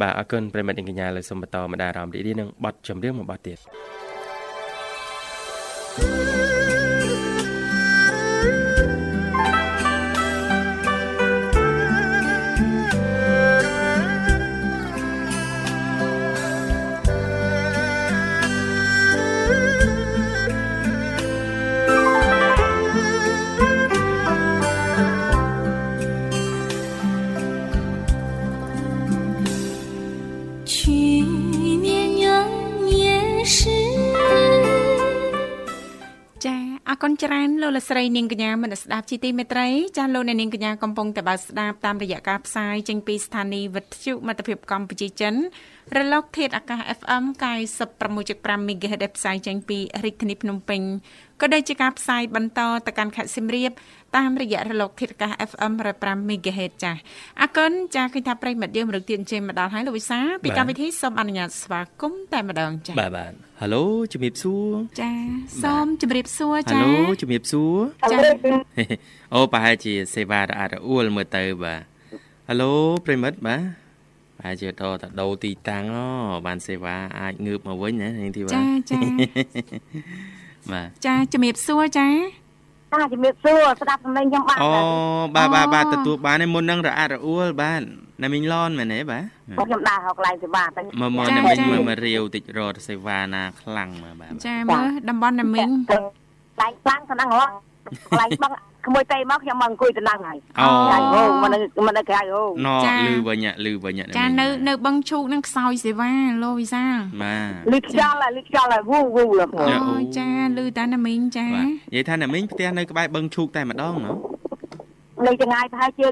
[0.00, 3.58] បាទអរគុណប្រិមិត្តនិងកញ្ញាលើសូមបន្តមកដារអារម្មណ៍រីករាយនឹងប័ណ្ណចម្រៀងមួយប័ណ្ណទៀត
[37.96, 45.34] ស្រីនាងកញ្ញាមនស្សស្ដាប់ជីទីមេត្រីចាស់លោកអ្នកនាងកញ្ញាកំពុងតែបើកស្ដាប់តាមរយៈការផ្សាយចេញពីស្ថានីយ៍វិទ្យុមិត្តភាពកម្ពុជាចិន
[45.96, 47.24] រលកធាតុអាកាស FM
[47.96, 50.80] 96.5 MHz ដែលផ្សាយចេញពីរាជធានីភ្នំពេញ
[51.44, 53.70] ក៏ដូចជាការផ្សាយបន្តទៅកាន់ខេត្តសៀមរាប
[54.16, 57.00] តាមរយៈរលកធាតុអាកាស FM 105 MHz ចាស់
[57.40, 65.12] អរគុណចាស់ឃើញថាប្រិយមិត្តយើងមរឹកទៀតអញ្ជើញមកដល់ហើយលោកវិសាពីកម្មវិធីសូមអនុញ្ញាតស្វាគមន៍តែម្ដងចាស់បាទបាទហៅឡូជំរាបសួរចា
[65.64, 67.76] សូមជម្រាបសួរហៅចាឡូជំរាបសួរ
[68.12, 68.16] ចា
[69.34, 71.82] អូប្រហែលជាសេវារអាក់រអួលមើលទៅបាទ
[72.48, 72.72] ហៅឡូ
[73.06, 73.62] ប្រិមិត្តបាទ
[74.38, 76.06] ប្រហែលជាតតដោទីតាំងអូ
[76.46, 78.98] បានសេវាអាចងើបមកវិញណានាងធីវ៉ាចាចា
[80.72, 82.08] បាទចាជំរាបសួរចា
[82.92, 84.86] ចាជំរាបសួរស្ដាប់សម្លេងខ្ញុំបានអូហើយ
[85.36, 87.82] បាទបាទបាទអូទទួលបានឯមុននឹងរអាក់រអួលបាទ
[88.22, 89.24] ណាមីងឡនមែនទេបាទ
[89.58, 97.73] បងខ្ញុំដើរហៅកន្លែងសេវាតែមកមកចាណាមីងចាមើលមករាវតិចរត់សេវាណាខ្លាំងមកបាទចាមើលតំបន់ណាមីងកន្លែងខ្លាំងទៅហ្នឹងហ៎
[98.10, 98.52] កន្លែងបង
[98.86, 114.12] ក្មួយតេមកខ្ញុំមកអង្គុយទៅហ្នឹងហើយអូក្រៅហូមិននៅមិននៅក្រៅហូណចាលឺវិញលឺវិញណាចាមីងនៅនៅបឹងឈូកនឹងខ្សោយសេវាលោកវិសាលបាទលឺខ្យល់ហើយលឺខ្យល់ហើយវូវូលោកចាអូចាលឺតាណាមីងចាបាទនិយាយថាណាមីងផ្ទះនៅក្បែរបឹងឈូកតែម្ដងណូ
[115.26, 116.06] នៅចង្ងាយប្រហែលជា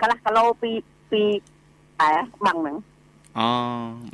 [0.00, 0.70] កន្លះគីឡូពី
[1.10, 1.22] ពី
[2.00, 2.10] អែ
[2.46, 2.76] បឹងហ្នឹង
[3.38, 3.48] អូ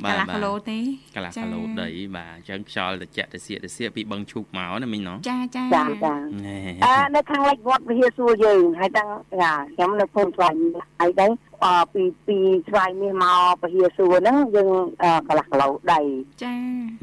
[0.03, 0.79] បាកទន្លះបាទគីឡូទេ
[1.15, 6.13] កន្លះគីឡូដីបាទអញ្ចឹងខ្យល់តិចតិចតិចពីបឹងឈូកមកណាមីងណូចាចាចាចា
[6.45, 9.09] ណែអឺនៅខាងលិចវត្តវិហារសួរយើងហើយតាំង
[9.41, 11.50] ចាខ្ញុំនៅភូមិស្វាយមាសហើយទៅអ
[11.93, 14.69] ពីពីស្វាយមាសមកវិហារសួរហ្នឹងយើង
[15.03, 16.01] អឺកន្លះគីឡូដី
[16.43, 16.53] ចា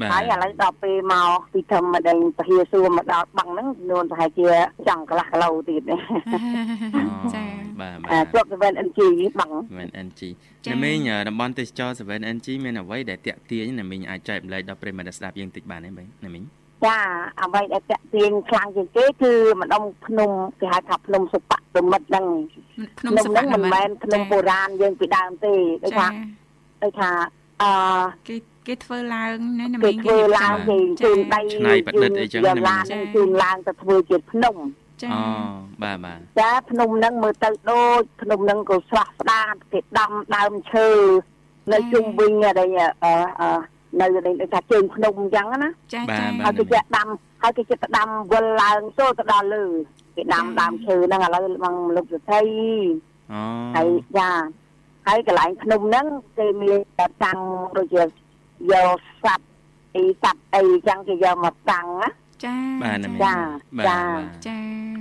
[0.01, 4.47] បាទហើយឥឡូវដល់ពេលមកពីធម្មតាពហិសួរមកដល់បឹងហ្នឹងចំនួនប្រហែលជា
[4.87, 5.97] ចង់កន្លះគីឡូទៀតណា
[7.35, 7.45] ចា
[7.81, 8.99] បាទបាអាទជាប់ 7NG
[9.39, 10.21] បឹង 7NG
[10.65, 15.89] ចាណាមីងតំបន់ទេសចរ 7NG មានអ្វីដែលតាក់ទាញណាមីងអាចចែកម្លែកដល់ប្រិយមិត្តស្ដាប់យើងតិចបានទេ
[16.25, 16.43] ណាមីង
[16.85, 16.97] ចា
[17.41, 22.25] អ្វីដែលតាក់ទាញខ្លាំងជាងគេគឺម្ដុំភ្នំគេហៅថាភ្នំសុបៈមិត្តហ្នឹង
[22.99, 26.09] ភ្នំភ្នំសុហ្នឹងភមិនមែនភ្នំបុរាណយើងពីដើមទេដូចថាចា
[26.83, 27.11] ដូចថា
[27.61, 27.71] អឺ
[28.27, 28.35] គេ
[28.67, 34.55] គេធ្វើឡើងណាណាគេមីងធ្វើឡើងគេជូនដៃច្នៃប្រឌិតអីចឹងយកណាឡានមីងហ្នឹងជូនឡើងទៅធ្វើជាភ្នំ
[35.01, 35.23] ចាអូ
[35.83, 40.87] បាទបាទចាភ្នំហ្នឹងមើលទៅដូចភ្នំហ្នឹងក៏ស្រស់ស្អាតគេដាំដើមឈើ
[41.71, 42.69] នៅជុំវិញដែល
[43.03, 43.49] អឺអឺ
[43.99, 47.07] នៅដូចថាជើងភ្នំអញ្ចឹងណាចាចាហើយគេចាក់ដាំ
[47.41, 49.63] ហើយគេចិត្តដាំវិលឡើងចូលទៅដល់លើ
[50.15, 52.41] គេដាំដើមឈើហ្នឹងឥឡូវមកលុបសទ្ធិ
[53.31, 53.41] អូ
[53.75, 54.29] ហើយចា
[55.07, 56.05] ហើយកន្លែងភ្នំហ្នឹង
[56.37, 56.79] គេមាន
[57.23, 57.39] តាំង
[57.77, 58.03] ដូចជា
[58.71, 59.39] យកសັບ
[59.95, 62.09] អីសັບអីអញ្ចឹងគេយកមកតាំងណា
[62.45, 63.35] ចាបាទណាមីងចា
[63.79, 64.57] បាទចាបាទចា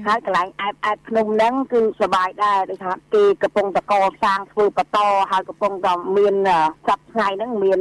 [0.07, 4.99] ហើយកន្លែងអែបអែបភ្នំហ្នឹងគឺសប្បាយដែរដូចថាគេកំពុងតកសាងធ្វើបន្ត
[5.31, 6.35] ហើយកំពុងតែមាន
[6.87, 7.81] សប្ថ្ងៃហ្នឹងមាន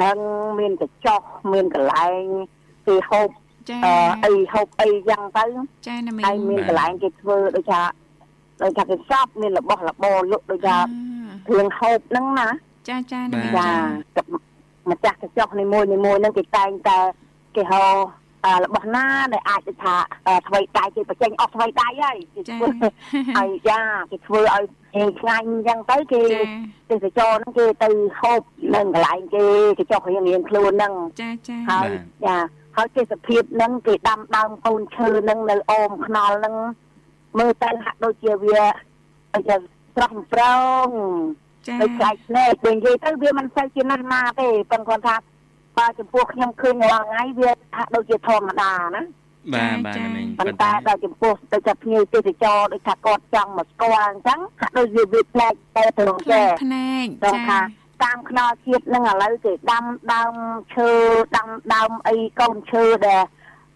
[0.00, 0.18] ហឹង
[0.58, 1.20] មានកញ្ចុះ
[1.52, 2.24] មានកន្លែង
[2.86, 3.28] គេហូប
[3.70, 5.44] ចាអឺអីហូបអីចឹងទៅ
[5.86, 7.82] ចាណាមីហើយងមានកន្លែងគេធ្វើដូចថា
[8.62, 10.76] ដូចថាគេសពមានរបស់របរលក់ដូចថា
[11.48, 12.48] គ្រឿងហូបហ្នឹងណា
[12.88, 13.70] ចាចាណាមីងចាចា
[14.16, 14.26] กับ
[14.90, 16.98] ម្ចាស់កញ្ចុះនីមួយនីមួយហ្នឹងគេតែងតែ
[17.56, 18.21] គេហៅអឺ
[18.64, 19.94] របស់ណាដែលអាចទៅថា
[20.26, 22.68] អឺថ្មីដៃគេបញ្ចេញអស់ថ្មីដៃហើយគេចាធ្វើ
[23.36, 26.40] ហើយចាគេធ្វើឲ្យហេងឆ្ងាញ់អញ្ចឹងទៅគេចា
[26.90, 28.40] ទេសចរហ្នឹងគេទៅហូប
[28.74, 29.44] នៅកន្លែងគេ
[29.78, 31.88] កញ្ចុះរៀងរៀងខ្លួនហ្នឹងចាចាហើយ
[32.26, 32.36] ចា
[32.76, 36.56] ហើយទេសភាពហ្នឹងគេដាំដើមកូនឈើហ្នឹងនៅអមខ្នល់ហ្នឹង
[37.38, 38.62] មើលទៅហាក់ដូចជាវា
[39.32, 39.56] ដូចជា
[39.94, 40.42] ស្រស់ប្រ
[40.86, 40.88] ង
[41.68, 45.16] ចាដូចខ្លាចភ្នែកដូចនិយាយទៅវាមិនសូវជាណាស់ណាទេប៉ុន្តែគាត់ថា
[45.78, 49.02] បើចំពោះខ្ញុំឃើញរាល់ថ្ងៃវាហាក់ដូចជាធម្មតាណា
[49.54, 57.58] បាទបាទណាមីងប៉ុន្តែដល់ចំពោះទៅចាប់ភ្ញៀវទេសចរដូចថាគាត់ចង់មកស្គាល់អញ្ចឹងហាក់ដូចវាវាប្លែកតែត្រង់ផ្លែចេះកភ្នែកត្រង់ចាថា
[58.04, 60.34] តាមខ្នល់ជាតិហ្នឹងឥឡូវគេដាំដើម
[60.74, 60.90] ឈើ
[61.36, 63.22] ដាំដើមអីកូនឈើដែល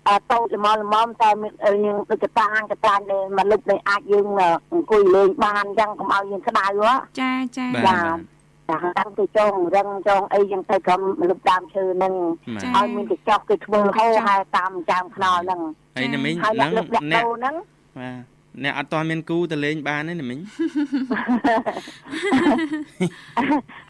[0.08, 1.52] អត់តូចល្មមល្មមតែមាន
[1.84, 4.26] យើងដូចកតាងកតាងដែលមកលុបដែលអាចយើង
[4.72, 8.35] អង្គុយលេងបានអញ្ចឹងកុំឲ្យយើងក្តៅហ៎ចាចាបាទ
[8.70, 10.96] ចាតាំងទៅចងរឹងចងអីចឹងទៅក៏
[11.30, 12.12] លុបដើមឈើហ្នឹង
[12.56, 15.60] បាទឲ្យមានកញ្ចក់គេធ្វើហូរហើយតាមចាំខ្នល់ហ្នឹង
[15.96, 17.54] ហើយណាមីងហើយហ្នឹងអ្នកលុបដាក់អ្នកដូរហ្នឹង
[17.98, 20.38] បាទអ្នកអត់ទាន់មានគូទៅលេងបានទេណាមីង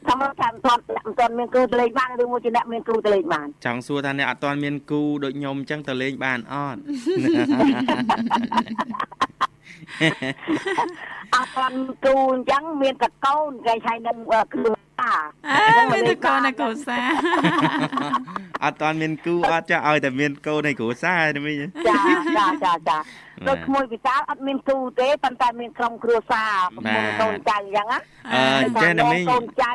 [0.07, 6.81] ថាមកចាំមិនទាន់មិនទាន់មានគ្រូទៅលេងបានឬមួយជាអ្នកមានគ្រូទៅលេងបានចង់សួរថាអ្នកអត់ទាន់មានគូដូចខ្ញុំអញ្ចឹងទៅលេងបានអត់
[11.35, 14.17] អត់ទាន់គ្រូអញ្ចឹងមានតកូនគេឆៃនឹង
[14.55, 15.15] គ្រូតា
[15.51, 16.99] អើមានតែកូននៅកូសា
[18.65, 21.57] អត់ទាន់មានគូអត់ចាឲ្យតែមានកូននៃគ្រួសារណាមីង
[21.89, 22.01] ចា
[22.37, 26.53] ចាចាចាបាទដូចក្មួយវិសាលអត់មានគ្រូទេប៉ុន្តែមានក្រុមគ្រួសារ
[26.87, 27.99] បាទកូនចៅអញ្ចឹងណា
[28.35, 29.73] អឺអញ្ចឹងណាមីងកូនចៅ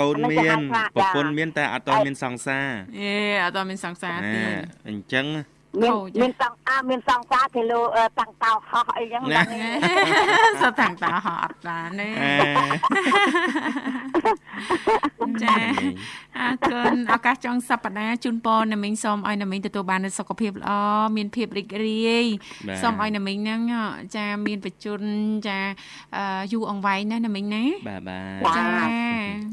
[0.00, 2.68] កូនមានអានេះគេហៅថាប្រពន្ធមានតែអត់ទាន់មានសង្សារ
[3.00, 3.12] អេ
[3.44, 4.42] អត់តមានសង្សារទេ
[4.88, 5.26] អញ្ចឹង
[5.82, 9.42] មានខូចមានសង្អាមានសង្សារគេលោអឺតាំងតោហោះអីចឹងណា
[10.44, 15.56] បងសុទ្ធតាំងតាហត់បានទេអេចា
[16.38, 20.70] អរគុណឱកាសចុងសប្តាហ៍ជូនពរណាមីងសូមឲ្យណាមីងទទួលបាននូវសុខភាពល្អ
[21.16, 22.26] មានភាពរីករាយ
[22.68, 23.60] បាទសូមឲ្យណាមីងហ្នឹង
[24.16, 25.58] ចាមានបច្ចុប្បន្នចា
[26.16, 28.64] អឺយូរអង្វែងណាណាមីងណាបាទបាទបាទចា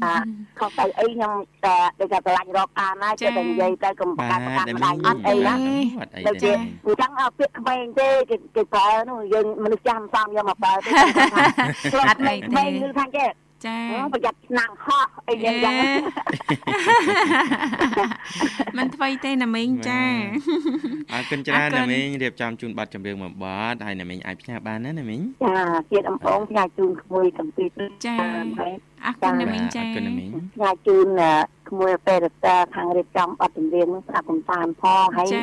[0.04, 0.16] អា
[0.58, 1.32] ខុសទៅអីខ្ញុំ
[1.64, 10.90] តែដូចថាឆ្លាញ់រកអានណាចា៎ចេះតែនិយាយទៅកុំប្រកាសប្រកាសម្ដាយអអត់ត់អីអីណាណាអត់អីដូចជាទេអញ្ចឹងអត់ពាក្យក្មេងទេគេគេប្រើនោះយើងមនុស្សចាស់មិនសមយកមកប្រើទេ
[12.10, 13.30] អត់អីទេក្មេងគឺថាចេះ
[13.66, 15.76] ចាអូប្រយ័ត្នឆ្នាំងហោះអីយ៉ាងយ៉ាង
[18.78, 20.02] មិនថ្មីទេណាមីងចា
[21.12, 25.58] អរគុណច្រើនអរគុណណាមីងរៀបចំជូនប័ណ្ណចម្រៀងមួយប័ណ្ណហើយណាមីងអាចផ្ញើបានណាណាមីងចា
[25.92, 28.16] ជាតិអំពងផ្ញើជូនក្មួយកំពីទៅចា
[28.58, 28.72] ហើយ
[29.06, 31.34] អរគុណណាមីងអចារគុណណាមីងផ្ញើជូនអឺ
[31.68, 35.40] ក្មួយពេលតាខាងរៀបចំប័ណ្ណចម្រៀងនោះស្ដាប់កំសាន្តផងហើយចា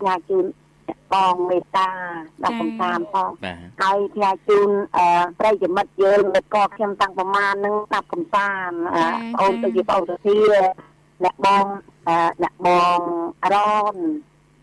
[0.00, 0.44] ផ្ញើជូន
[0.88, 5.06] អ្នកបងមេត្តាស្ដាប់ចា៎កំសាន្តផងបាទហើយផ្ញើជូនអឺ
[5.38, 10.38] ប្រិយមិត្តយើងមិត្តកខ្ញុំតាំងប្រមាណនឹងស្ដាប់កំសាន្តអឺចា៎អូនទៅជាបងទៅធា
[11.24, 11.64] អ្នកបង
[12.08, 12.98] អឺអ្នកបង
[13.42, 13.56] អរ
[13.94, 13.96] ន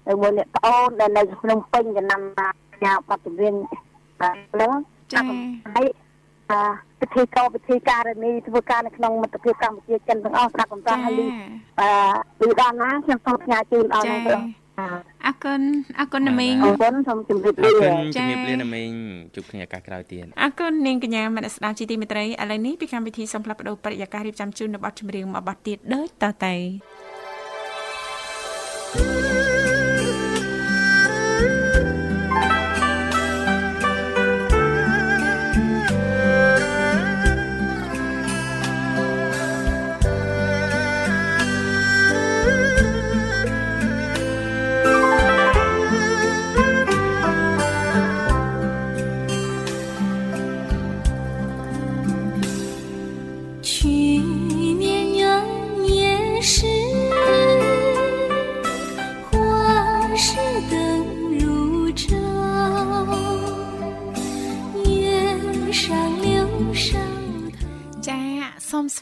[0.08, 2.22] ទៅមួយអ្នកប្អូនដែលនៅក្នុងពេញចំណាំ
[2.76, 3.54] ផ្ញើប័ណ្ណចម្រៀង
[4.20, 4.72] ហ្នឹង
[5.14, 5.22] ចា
[5.76, 5.88] ហើយ
[6.52, 6.60] អឺ
[7.00, 11.26] ពិធីកោពិធីការនីធ្វើការនៅក្នុងមិត្តភាពកម្ពុជាចិនទាំងអស់ស្ដាប់កំសាន្តហើយលឺ
[11.80, 11.88] អឺ
[12.40, 14.36] ពីដល់ណាខ្ញុំសូមផ្ញើជូនដល់ចានឹងទៅ
[15.26, 15.62] អរគុណ
[16.00, 18.92] អរគុណណាមីងអរគុណសូមជម្រាបអរលាគុណចា៎ជំរាបលាណាមីង
[19.36, 26.56] ជួបគ្នាឱកាសក្រោយទៀតអរគុណនាងកញ្ញាមនស្ដាប់ជីទីមេត្រីឥឡូវនេះពីកម្មវិធីសូមផ្លាប់បដោបរិយាកាសរៀបចំជូននៅបទចម្រៀងមួយបទទៀតដូចតទៅ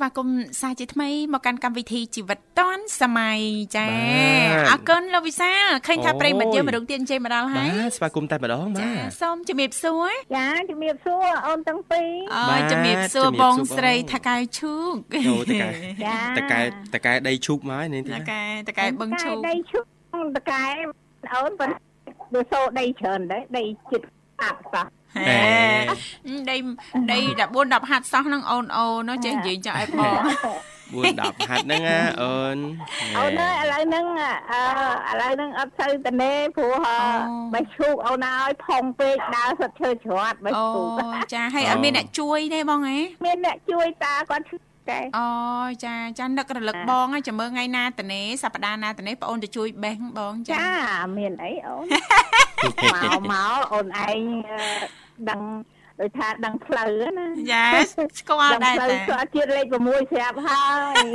[0.02, 3.40] សូមស្វាគមន៍សាជាថ្មីមកកាន់កម្មវិធីជីវិតឌွန်សម័យ
[3.78, 14.96] ចាបាទអរគុណលោកវិសាលឃើញថាអូយប្រិយមិត្តយើងមករងទៀតអញ្ជើញមកដល់ហើបាយទស្វាគមន៍តែម្ដងបាចាទសូមជំរាបសួរចាជំរាបសួរអូនទាំងពីរអបាើយទជំរាបសួរជំរាបបងសួរបងស្រីថកែឈូក
[15.28, 15.70] អូតកែ
[16.06, 16.62] ចាតកែ
[16.94, 19.86] តកែដីឈូកមកហើយនេះទីថកែថកែបឹងឈូកដីឈូក
[20.38, 20.64] តកែ
[21.34, 21.78] អូនប៉ុន្តែ
[22.34, 24.08] បើសូដីច្រើនដែរដីចិត្ត
[24.42, 25.01] អាប់សោះហេ
[26.50, 26.58] ដី
[27.12, 27.18] ដី
[27.52, 30.16] 14 10ហាត់សោះហ្នឹងអូនអូននោះចេះនិយាយចាក់ឲ្យបង
[30.92, 32.58] 4 10ហាត់ហ្នឹងណាអូន
[33.18, 34.06] អូនអើយឥឡូវហ្នឹង
[34.52, 34.62] អឺ
[35.12, 36.76] ឥឡូវហ្នឹងអត់សូវតនេព្រោះ
[37.54, 44.46] បេះឈូកអូនឲ្យផុងពេកដើរសុទ្ធឈើច្រត់បេះអូឈូកចាហើយអត់មានអ្នកជួយទេបងហ៎មានអ្នកជួយតាគាត់
[44.92, 45.28] ឈឺតែអូ
[45.86, 50.70] ចាចានឹករលឹកបងហើយចាំមើលថ្ងៃណាតនេសប្តាហ៍ណាតនេបងអូនទៅជួយបេះបងចាចា
[51.18, 51.86] មានអីអូន
[52.94, 54.60] មកមកអូនឯងអឺ
[55.30, 55.42] ដឹង
[56.00, 57.66] ដូចថាដឹងផ្លូវណាចា
[58.20, 61.06] ស្គាល់ដែរផ្លូវតាស្គាល់ជាតិលេខ6ស្រាប់ហើយ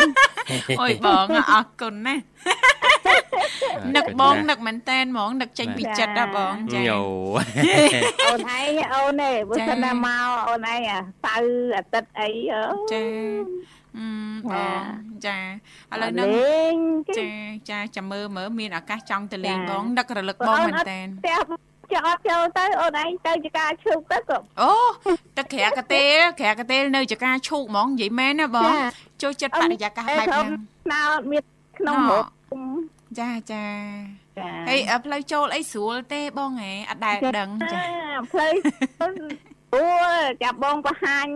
[0.81, 2.23] អូយបងអរគុណណាស់
[3.97, 7.01] នឹកបងនឹកមែនតែនហ្មងនឹកចេញពីចិត្តណាបងចាញោ
[8.31, 13.05] អូនឯងអូនទេបើសិនណាមកអូនឯងអាសៅរ៍អាទិត្យអីអើចា
[13.97, 14.09] អឺ
[14.51, 14.83] បង
[15.27, 15.39] ចា
[15.93, 16.77] ឥឡូវហ្នឹងលេង
[17.09, 17.31] គេចា
[17.71, 21.39] ចាចាំមើលមើលមានឱកាសចង់ទៅលេងចាបងនឹករលឹកបងមែនតែនផ្ទះ
[21.95, 24.73] ចោលចូលទៅអូនឯងទៅជាការឈឺទៅក៏អូ
[25.37, 28.79] ទឹកក្រាកាទេលក្រាកាទេលនៅចកាឈូកហ្មងនិយាយមែនណាបងចា
[29.23, 30.47] ចូលចិត្តបរិយាកាសបែបហ្នឹង
[30.93, 31.45] ណៅមាន
[31.79, 33.65] ក្នុងណ៎រោង ចាចា
[34.39, 37.85] ចាហើយអ่ะផ្លូវចូលអីស្រួលទេបងហ៎អត់ដែលដឹងចា
[38.33, 38.53] ផ្លូវ
[39.75, 39.83] អូ
[40.43, 41.27] ចាប់បងបង្ហាញ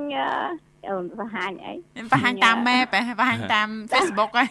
[0.89, 1.73] អឺអូនបង្ហាញអី
[2.13, 4.45] បង្ហាញតាម map ហ៎បង្ហាញតាម Facebook ហ៎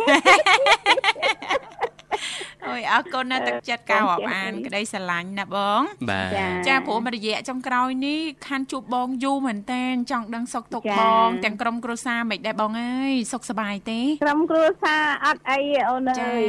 [2.70, 15.60] អូយអរគុណណាស់ទឹកចិត្តការរាប់អាន ក្តីស្រឡាញ់ណាបងបាទចាព្រោះមួយរយៈចុងក្រោយនេះខានជួបបងយូរមែនតែនចង់ដឹងសុខទុក្ខចាបង ទាំងក្រុមគ្រួសារមិនដែរបងអើយសុខសប្បាយទេក្រុមគ្រួសារអត់អី
[15.90, 16.44] អូនចាអើយ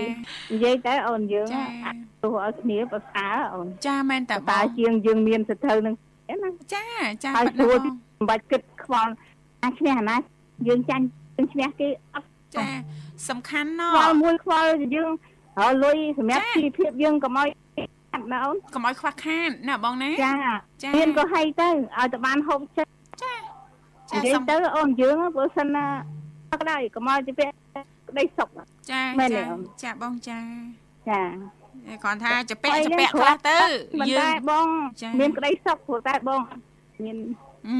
[0.53, 1.65] និយាយទៅអូនយើងចា
[2.25, 5.95] ទោះឲ្យគ្នាប្រសើរអូនចាមែនតាបតើងជាងយើងមានសត្រូវនឹង
[6.33, 6.85] ឯណាចា
[7.25, 9.13] ចាហើយបាត់ស្រួលបងមិនបាច់គិតខ្វល់
[9.65, 10.17] អាឈ្នះអាណា
[10.69, 11.05] យើងចាញ់
[11.37, 12.65] យើងឈ្នះគេអត់ចា
[13.29, 15.11] សំខាន់ណខ្វល់មួយខ្វល់យើង
[15.59, 17.49] ហើយលុយសម្រាប់ជីវភាពយើងកុំឲ្យ
[18.11, 20.33] ខាត់ណាអូនកុំឲ្យខ្វះខាតណាបងណាចា
[20.83, 22.91] ចាមានក៏ហីទៅឲ្យតែបានហូបចិត្ត
[23.23, 23.35] ចា
[24.15, 25.87] និយាយសំទៅអូនយើងបើសិនណា
[26.61, 27.55] ក្តៅកុំឲ្យទៅពាក់
[28.09, 28.49] ក្តីសុខ
[28.91, 30.41] ចាមែនទេចាអូនចាបងចា
[31.09, 31.21] ចា
[32.05, 33.59] គ្រាន់ថាចពាក់ចពាក់ខ្លះទៅ
[34.01, 34.69] មិនយើតែងបង
[35.03, 36.41] ចា៎មានក្តីសុខព្រោះតែបង
[37.05, 37.17] មាន
[37.69, 37.77] អូ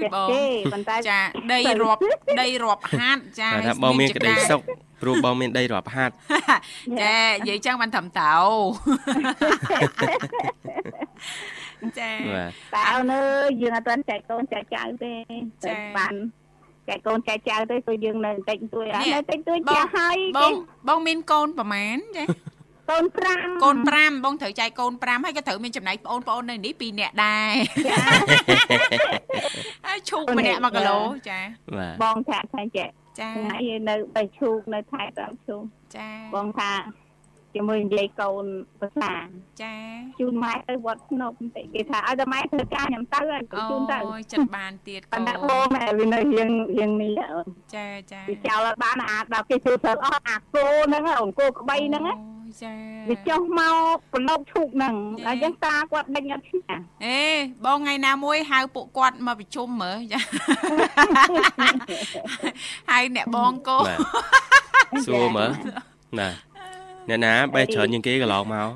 [0.00, 1.18] យចិត្តបងទេប៉ុន្តែចា
[1.52, 2.00] ដីរាប់
[2.40, 4.60] ដីរាប់ហាត់ចាគាត់ថាបងមានក្តីសុខ
[5.02, 6.14] ព្រោះបងមានដីរាប់ហាត់
[7.00, 8.34] ចានិយាយចឹងបានត្រឹមតោ
[11.98, 15.12] ចាបាទតែអូនអើយយើងអត់ទាន់ចែកកូនចែកចៅទេ
[15.64, 16.14] ចា៎តែបាន
[16.88, 20.52] ចែកកូនចែកចៅទេគឺយើងនៅបន្តិចបន្តួចអត់នេះនៅបន្តិចបន្តួចបងចាស់ហើយបង
[20.88, 22.24] បងមានកូនប្រមាណចា
[22.90, 23.04] កូន
[23.34, 27.52] 5កូន5បងត្រូវចែកកូន5ហើយក៏ត្រូវមានចំណែកបងប្អូននៅនេះ2នាក់ដែរ
[29.86, 30.98] ហើយឈូកម្នាក់1គីឡូ
[31.30, 31.40] ចា
[31.76, 33.56] បាទបងថាថាចែកចាថ្ងៃ
[33.88, 35.62] នៅបែឈូកនៅថៃតាមឈូក
[35.96, 36.72] ចាបងថា
[37.54, 38.44] ជាមួយនិយាយកូន
[38.80, 39.14] ភាសា
[39.62, 39.74] ចា
[40.20, 52.31] ជូនម៉ែទៅវត្តភ្នំបន្តិចគេថាឲ្យតែម៉ែធ្វើការខ្ញុំទៅហើយក៏អូជូនទៅយចិត្តបានទៀតកូប៉ុន្តែនបងម៉ែវានៅរៀងរៀងនេះអូនចាចាវាចោលឲ្យបានអាដល់គេធ្វើសើអស់អាគោហ្នឹងអូនគោក្បីហ្នឹងណាអូយ
[52.62, 52.72] ចា
[53.10, 56.60] វាចុះមកប្រឡប់ឈូកហ្នឹងចា៎ហើយចឹងតាគាត់ដេញអត់ឈ្នះ
[57.04, 57.20] អេ
[57.64, 60.20] បងថ្ងៃណាមួយហៅពួកគាត់មកប្រជុំមើលចា
[62.90, 65.50] ហើយអ្នកបងកូនបាទសួរមើល
[66.20, 66.30] ណា
[67.08, 68.68] អ្នកណាបេះច្រើនជាងគេកន្លងមក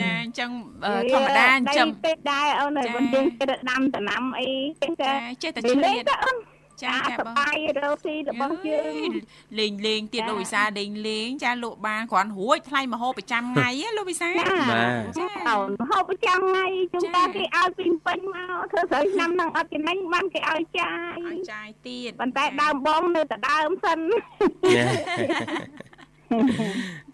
[0.00, 0.50] ចាអញ្ចឹង
[0.84, 4.48] អឺធម្មតាអញ្ចឹងពេកដែរអូនហើយចា៎បងយើងគេទៅដាំដំណាំអី
[4.82, 6.36] ចឹងតែចាចេះតែវាឆ្លៀលេងតទៅអូន
[6.82, 9.10] ចាអាចាសបងបាយរកស៊ីរបស់យើង
[9.58, 24.20] លេងលេងទៀតចា៎លោកវិសាលេងលេងចាលក់បានគ្រាន់រួចថ្លៃមហោបប្រចាំថ្ងៃហ៎លោកវិសាចាបាទចាអូនហូបប្រចាំថ្ងៃជុំចា៎តាគេឲ្យពីពេញមកធ្វើស្រីឆ្នាំហ្នឹងអត់ចំណេញបានគេឲ្យចាយឲ្យចាយទៀតប៉ុន្តែដើមបងនៅតែដើមសិនណា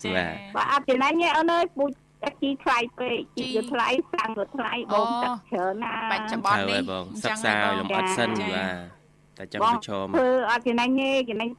[0.02, 1.90] ចាបាទបើអត់ចំណេញទេអូនអើយពូជ
[2.22, 9.03] តែជីថ្លៃពេកជីជីវាថ្លៃសាំងវាថ្លៃបអូងទឹកច្រើនណាបច្ចុប្បបន្នននេះនេះបងអញ្សិចឹងក្សាហើយឲ្យលំអិតសិនបាទ
[9.38, 11.50] តែចាំបងប្រឈមធ្វើអត់ចំណេញទេចំណេញ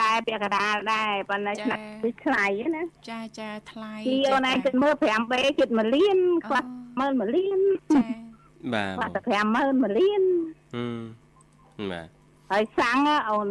[0.00, 2.44] ដែរពាក់កណ្ដាលដែរប៉ុន្តែចា៎ឆ្លាក់វាថ្លៃ
[2.76, 6.64] ណាចាចាថ្លៃជីអូនឯងគិតមើល 5B គិត1លានខ្វះ
[7.00, 7.60] មើល1លាន
[7.94, 8.02] ចា
[9.00, 10.22] បាទខ្វះបងតែ50000 1លាន
[10.74, 10.84] ហឹ
[11.80, 12.08] មបាទ
[12.50, 13.48] ហើយសាំងណាអូន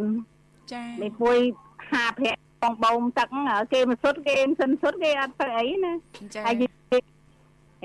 [0.72, 1.38] ចានេះពួយ
[1.78, 5.92] 5ប្រាក់បងបូមទឹកហ្នឹងគេមិនសុទ្ធគេមិនសិនសុទ្ធគេអត់ទៅអីណា
[6.34, 6.72] ចាហើយយើង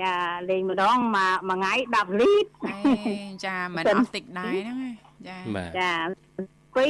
[0.02, 0.14] ចា
[0.50, 2.74] លេងម្ដងមួយមួយថ្ងៃ10លីត្រអេ
[3.44, 4.94] ចាមិនអស់តិចដែរហ្នឹងឯង
[5.28, 5.90] ចាបាទចា
[6.76, 6.86] ពី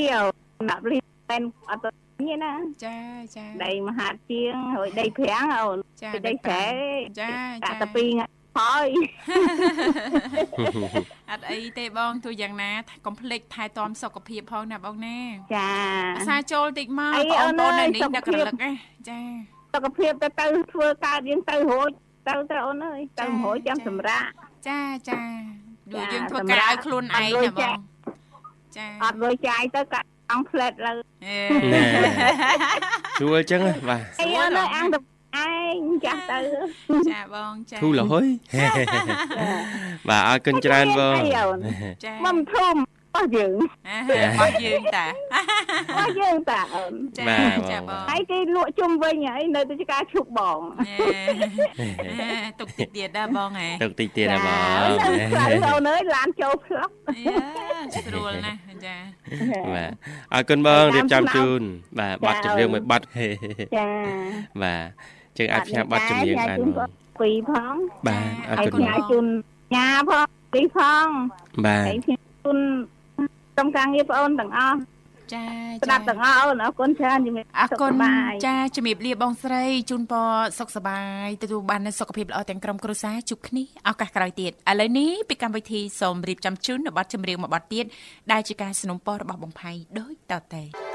[0.46, 1.36] 10លីត្រតែ
[1.70, 1.90] អត់ទៅ
[2.20, 2.52] នេះណា
[2.84, 2.96] ចា
[3.36, 6.66] ចាដីមហាជាងហើយដីប្រាំងអូនចាដីស្រែ
[7.20, 8.26] ចាតាចាក់តែពីរថ្ងៃ
[8.59, 8.88] ហើយ
[11.30, 12.70] អត់អីទេបងទោះយ៉ាងណា
[13.07, 15.18] កុំភ្លេចថែទាំសុខភាពផងណាបងណា
[15.57, 15.70] ចា
[16.18, 18.72] ភាសាចូលតិចមកអីបងប្អូនអូនអើនៅយនេះសុខដឹកភាពរលឹកណា
[19.09, 19.20] ចា
[19.74, 21.90] សុខភាពទៅទៅធ្វើកើតយើងទៅរួច
[22.29, 24.27] ទៅទៅអូនអើយទៅរួចចាំសម្រាប់
[24.68, 25.20] ចាចា
[25.95, 27.77] ដូចចាយើងធ្វើសម្ការរាប់ឲ្យខ្លួនឯងអត់លុណាយបចាង
[28.77, 30.95] ចាអត់លុយចាយទៅកាត់អង្គផ្លែតលើ
[31.27, 31.39] អេ
[31.74, 31.83] ណែ
[33.20, 34.99] ជួលអញ្ចឹងបាទអីអូនអើយអង្គទៅ
[35.39, 36.39] ឯងចាស់ទៅ
[37.11, 38.27] ចាបងចាធូរលហុយ
[40.09, 41.59] បាទអរគុណច្រើនបងអីអូន
[42.05, 42.77] ចាមិនធំ
[43.17, 43.55] អស់យើង
[44.11, 45.07] របស់យើងតា
[45.99, 50.97] អស់យើងតាអូនចាបាទចាបងបងហើយគេលក់ជុំវិញហើយនៅទៅការឈប់បងអេ
[52.61, 54.87] ទុកតិចទៀតដែរបងហ៎ទុកតិចទៀតណាបង
[55.37, 56.91] ចាអូនអើយឡានចូលផ្លុក
[57.27, 58.97] យ៉ាស្រួលណាស់ចា
[59.75, 59.91] បាទ
[60.35, 61.61] អរគុណបងរៀបចំជូន
[61.99, 63.05] បាទចាប័ណ្ណចម្រៀងមួយប័ណ្ណ
[63.77, 63.89] ចា
[64.62, 64.83] បាទ
[65.39, 66.91] ជើងអាចផ្សាយប័ណ្ណចម្រៀងបានបង
[67.21, 67.75] ពីរផង
[68.07, 69.27] បាទអរហើយគុណផ្ញើជូន
[69.75, 71.07] ញ៉ាផងពីរផង
[71.67, 72.59] បាទហើយផ្ញើជូន
[73.55, 74.78] ក្រុមការងារបងអូនទាំងអស់
[75.34, 75.43] ចា
[75.84, 87.86] ស្ដាប់ទាំងអស់អូនអរគុណច្រើនជំរាប អរគុណ សុខសប្បាយ ចាជំរាបលាបងស្រីជូនពរសុខសប្បាយទទួលបាននូវសុខភាពល្អទាំងក្រុមគ្រួសារជួបគ្នាឱកាសក្រោយទៀតឥឡូវនេះពីកម្មវិធីសូមរៀបចំជូននៅប័ណ្ណចម្រៀងមួយប័ណ្ណទៀត
[88.32, 90.95] ដែលជាការสนับสนุนរបស់បងផៃដូចតទៅ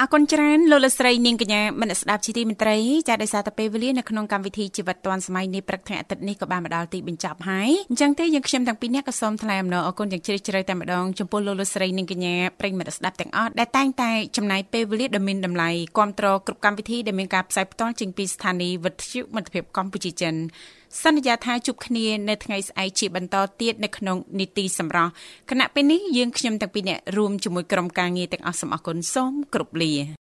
[0.00, 2.76] អរគុណច្រើនលោកលកស្រីនាងកញ្ញាមនស្សស្ដាប់ជីទីមន្ត្រី
[3.08, 20.34] ចាដោយសារតែពេលវេលានៅក្នុងកម្មវិធីជីវិតឌွန်សម័យនេះព្រឹកថ្ងៃអាទិត្យនេះក៏បានមកដល់ទីបញ្ចប់ហើយអញ្ចឹងទេយើងខ្ញុំទាំងពីរនាក់ក៏សូមថ្លែងអំណរអគុណយ៉ាងជ្រាលជ្រៅតែម្ដងចំពោះលោកលកស្រីនាងកញ្ញាប្រិយមិត្តស្ដាប់ទាំងអស់ដែលតែងតែចំណាយពេលវេលាដ៏មានតម្លៃគ្រប់គ្រងគ្រប់កម្មវិធីដែលមានការផ្សាយផ្ទាល់ចេញពីស្ថានីយ៍វិទ្យុមិត្តភាពកម្ពុជាចិន
[21.02, 25.10] សន្យាថាជួបគ្នានៅថ្ងៃស្អែកជាបន្តទៀតនៅក្នុងនីតិសម្រាប់
[25.50, 30.23] គណៈពេលនេះយើងខ្ញុំទាំងពីរនាក់រួមជាមួយក្រុមការងារទាំងអស់សូមអរគុណសូមគោរពលា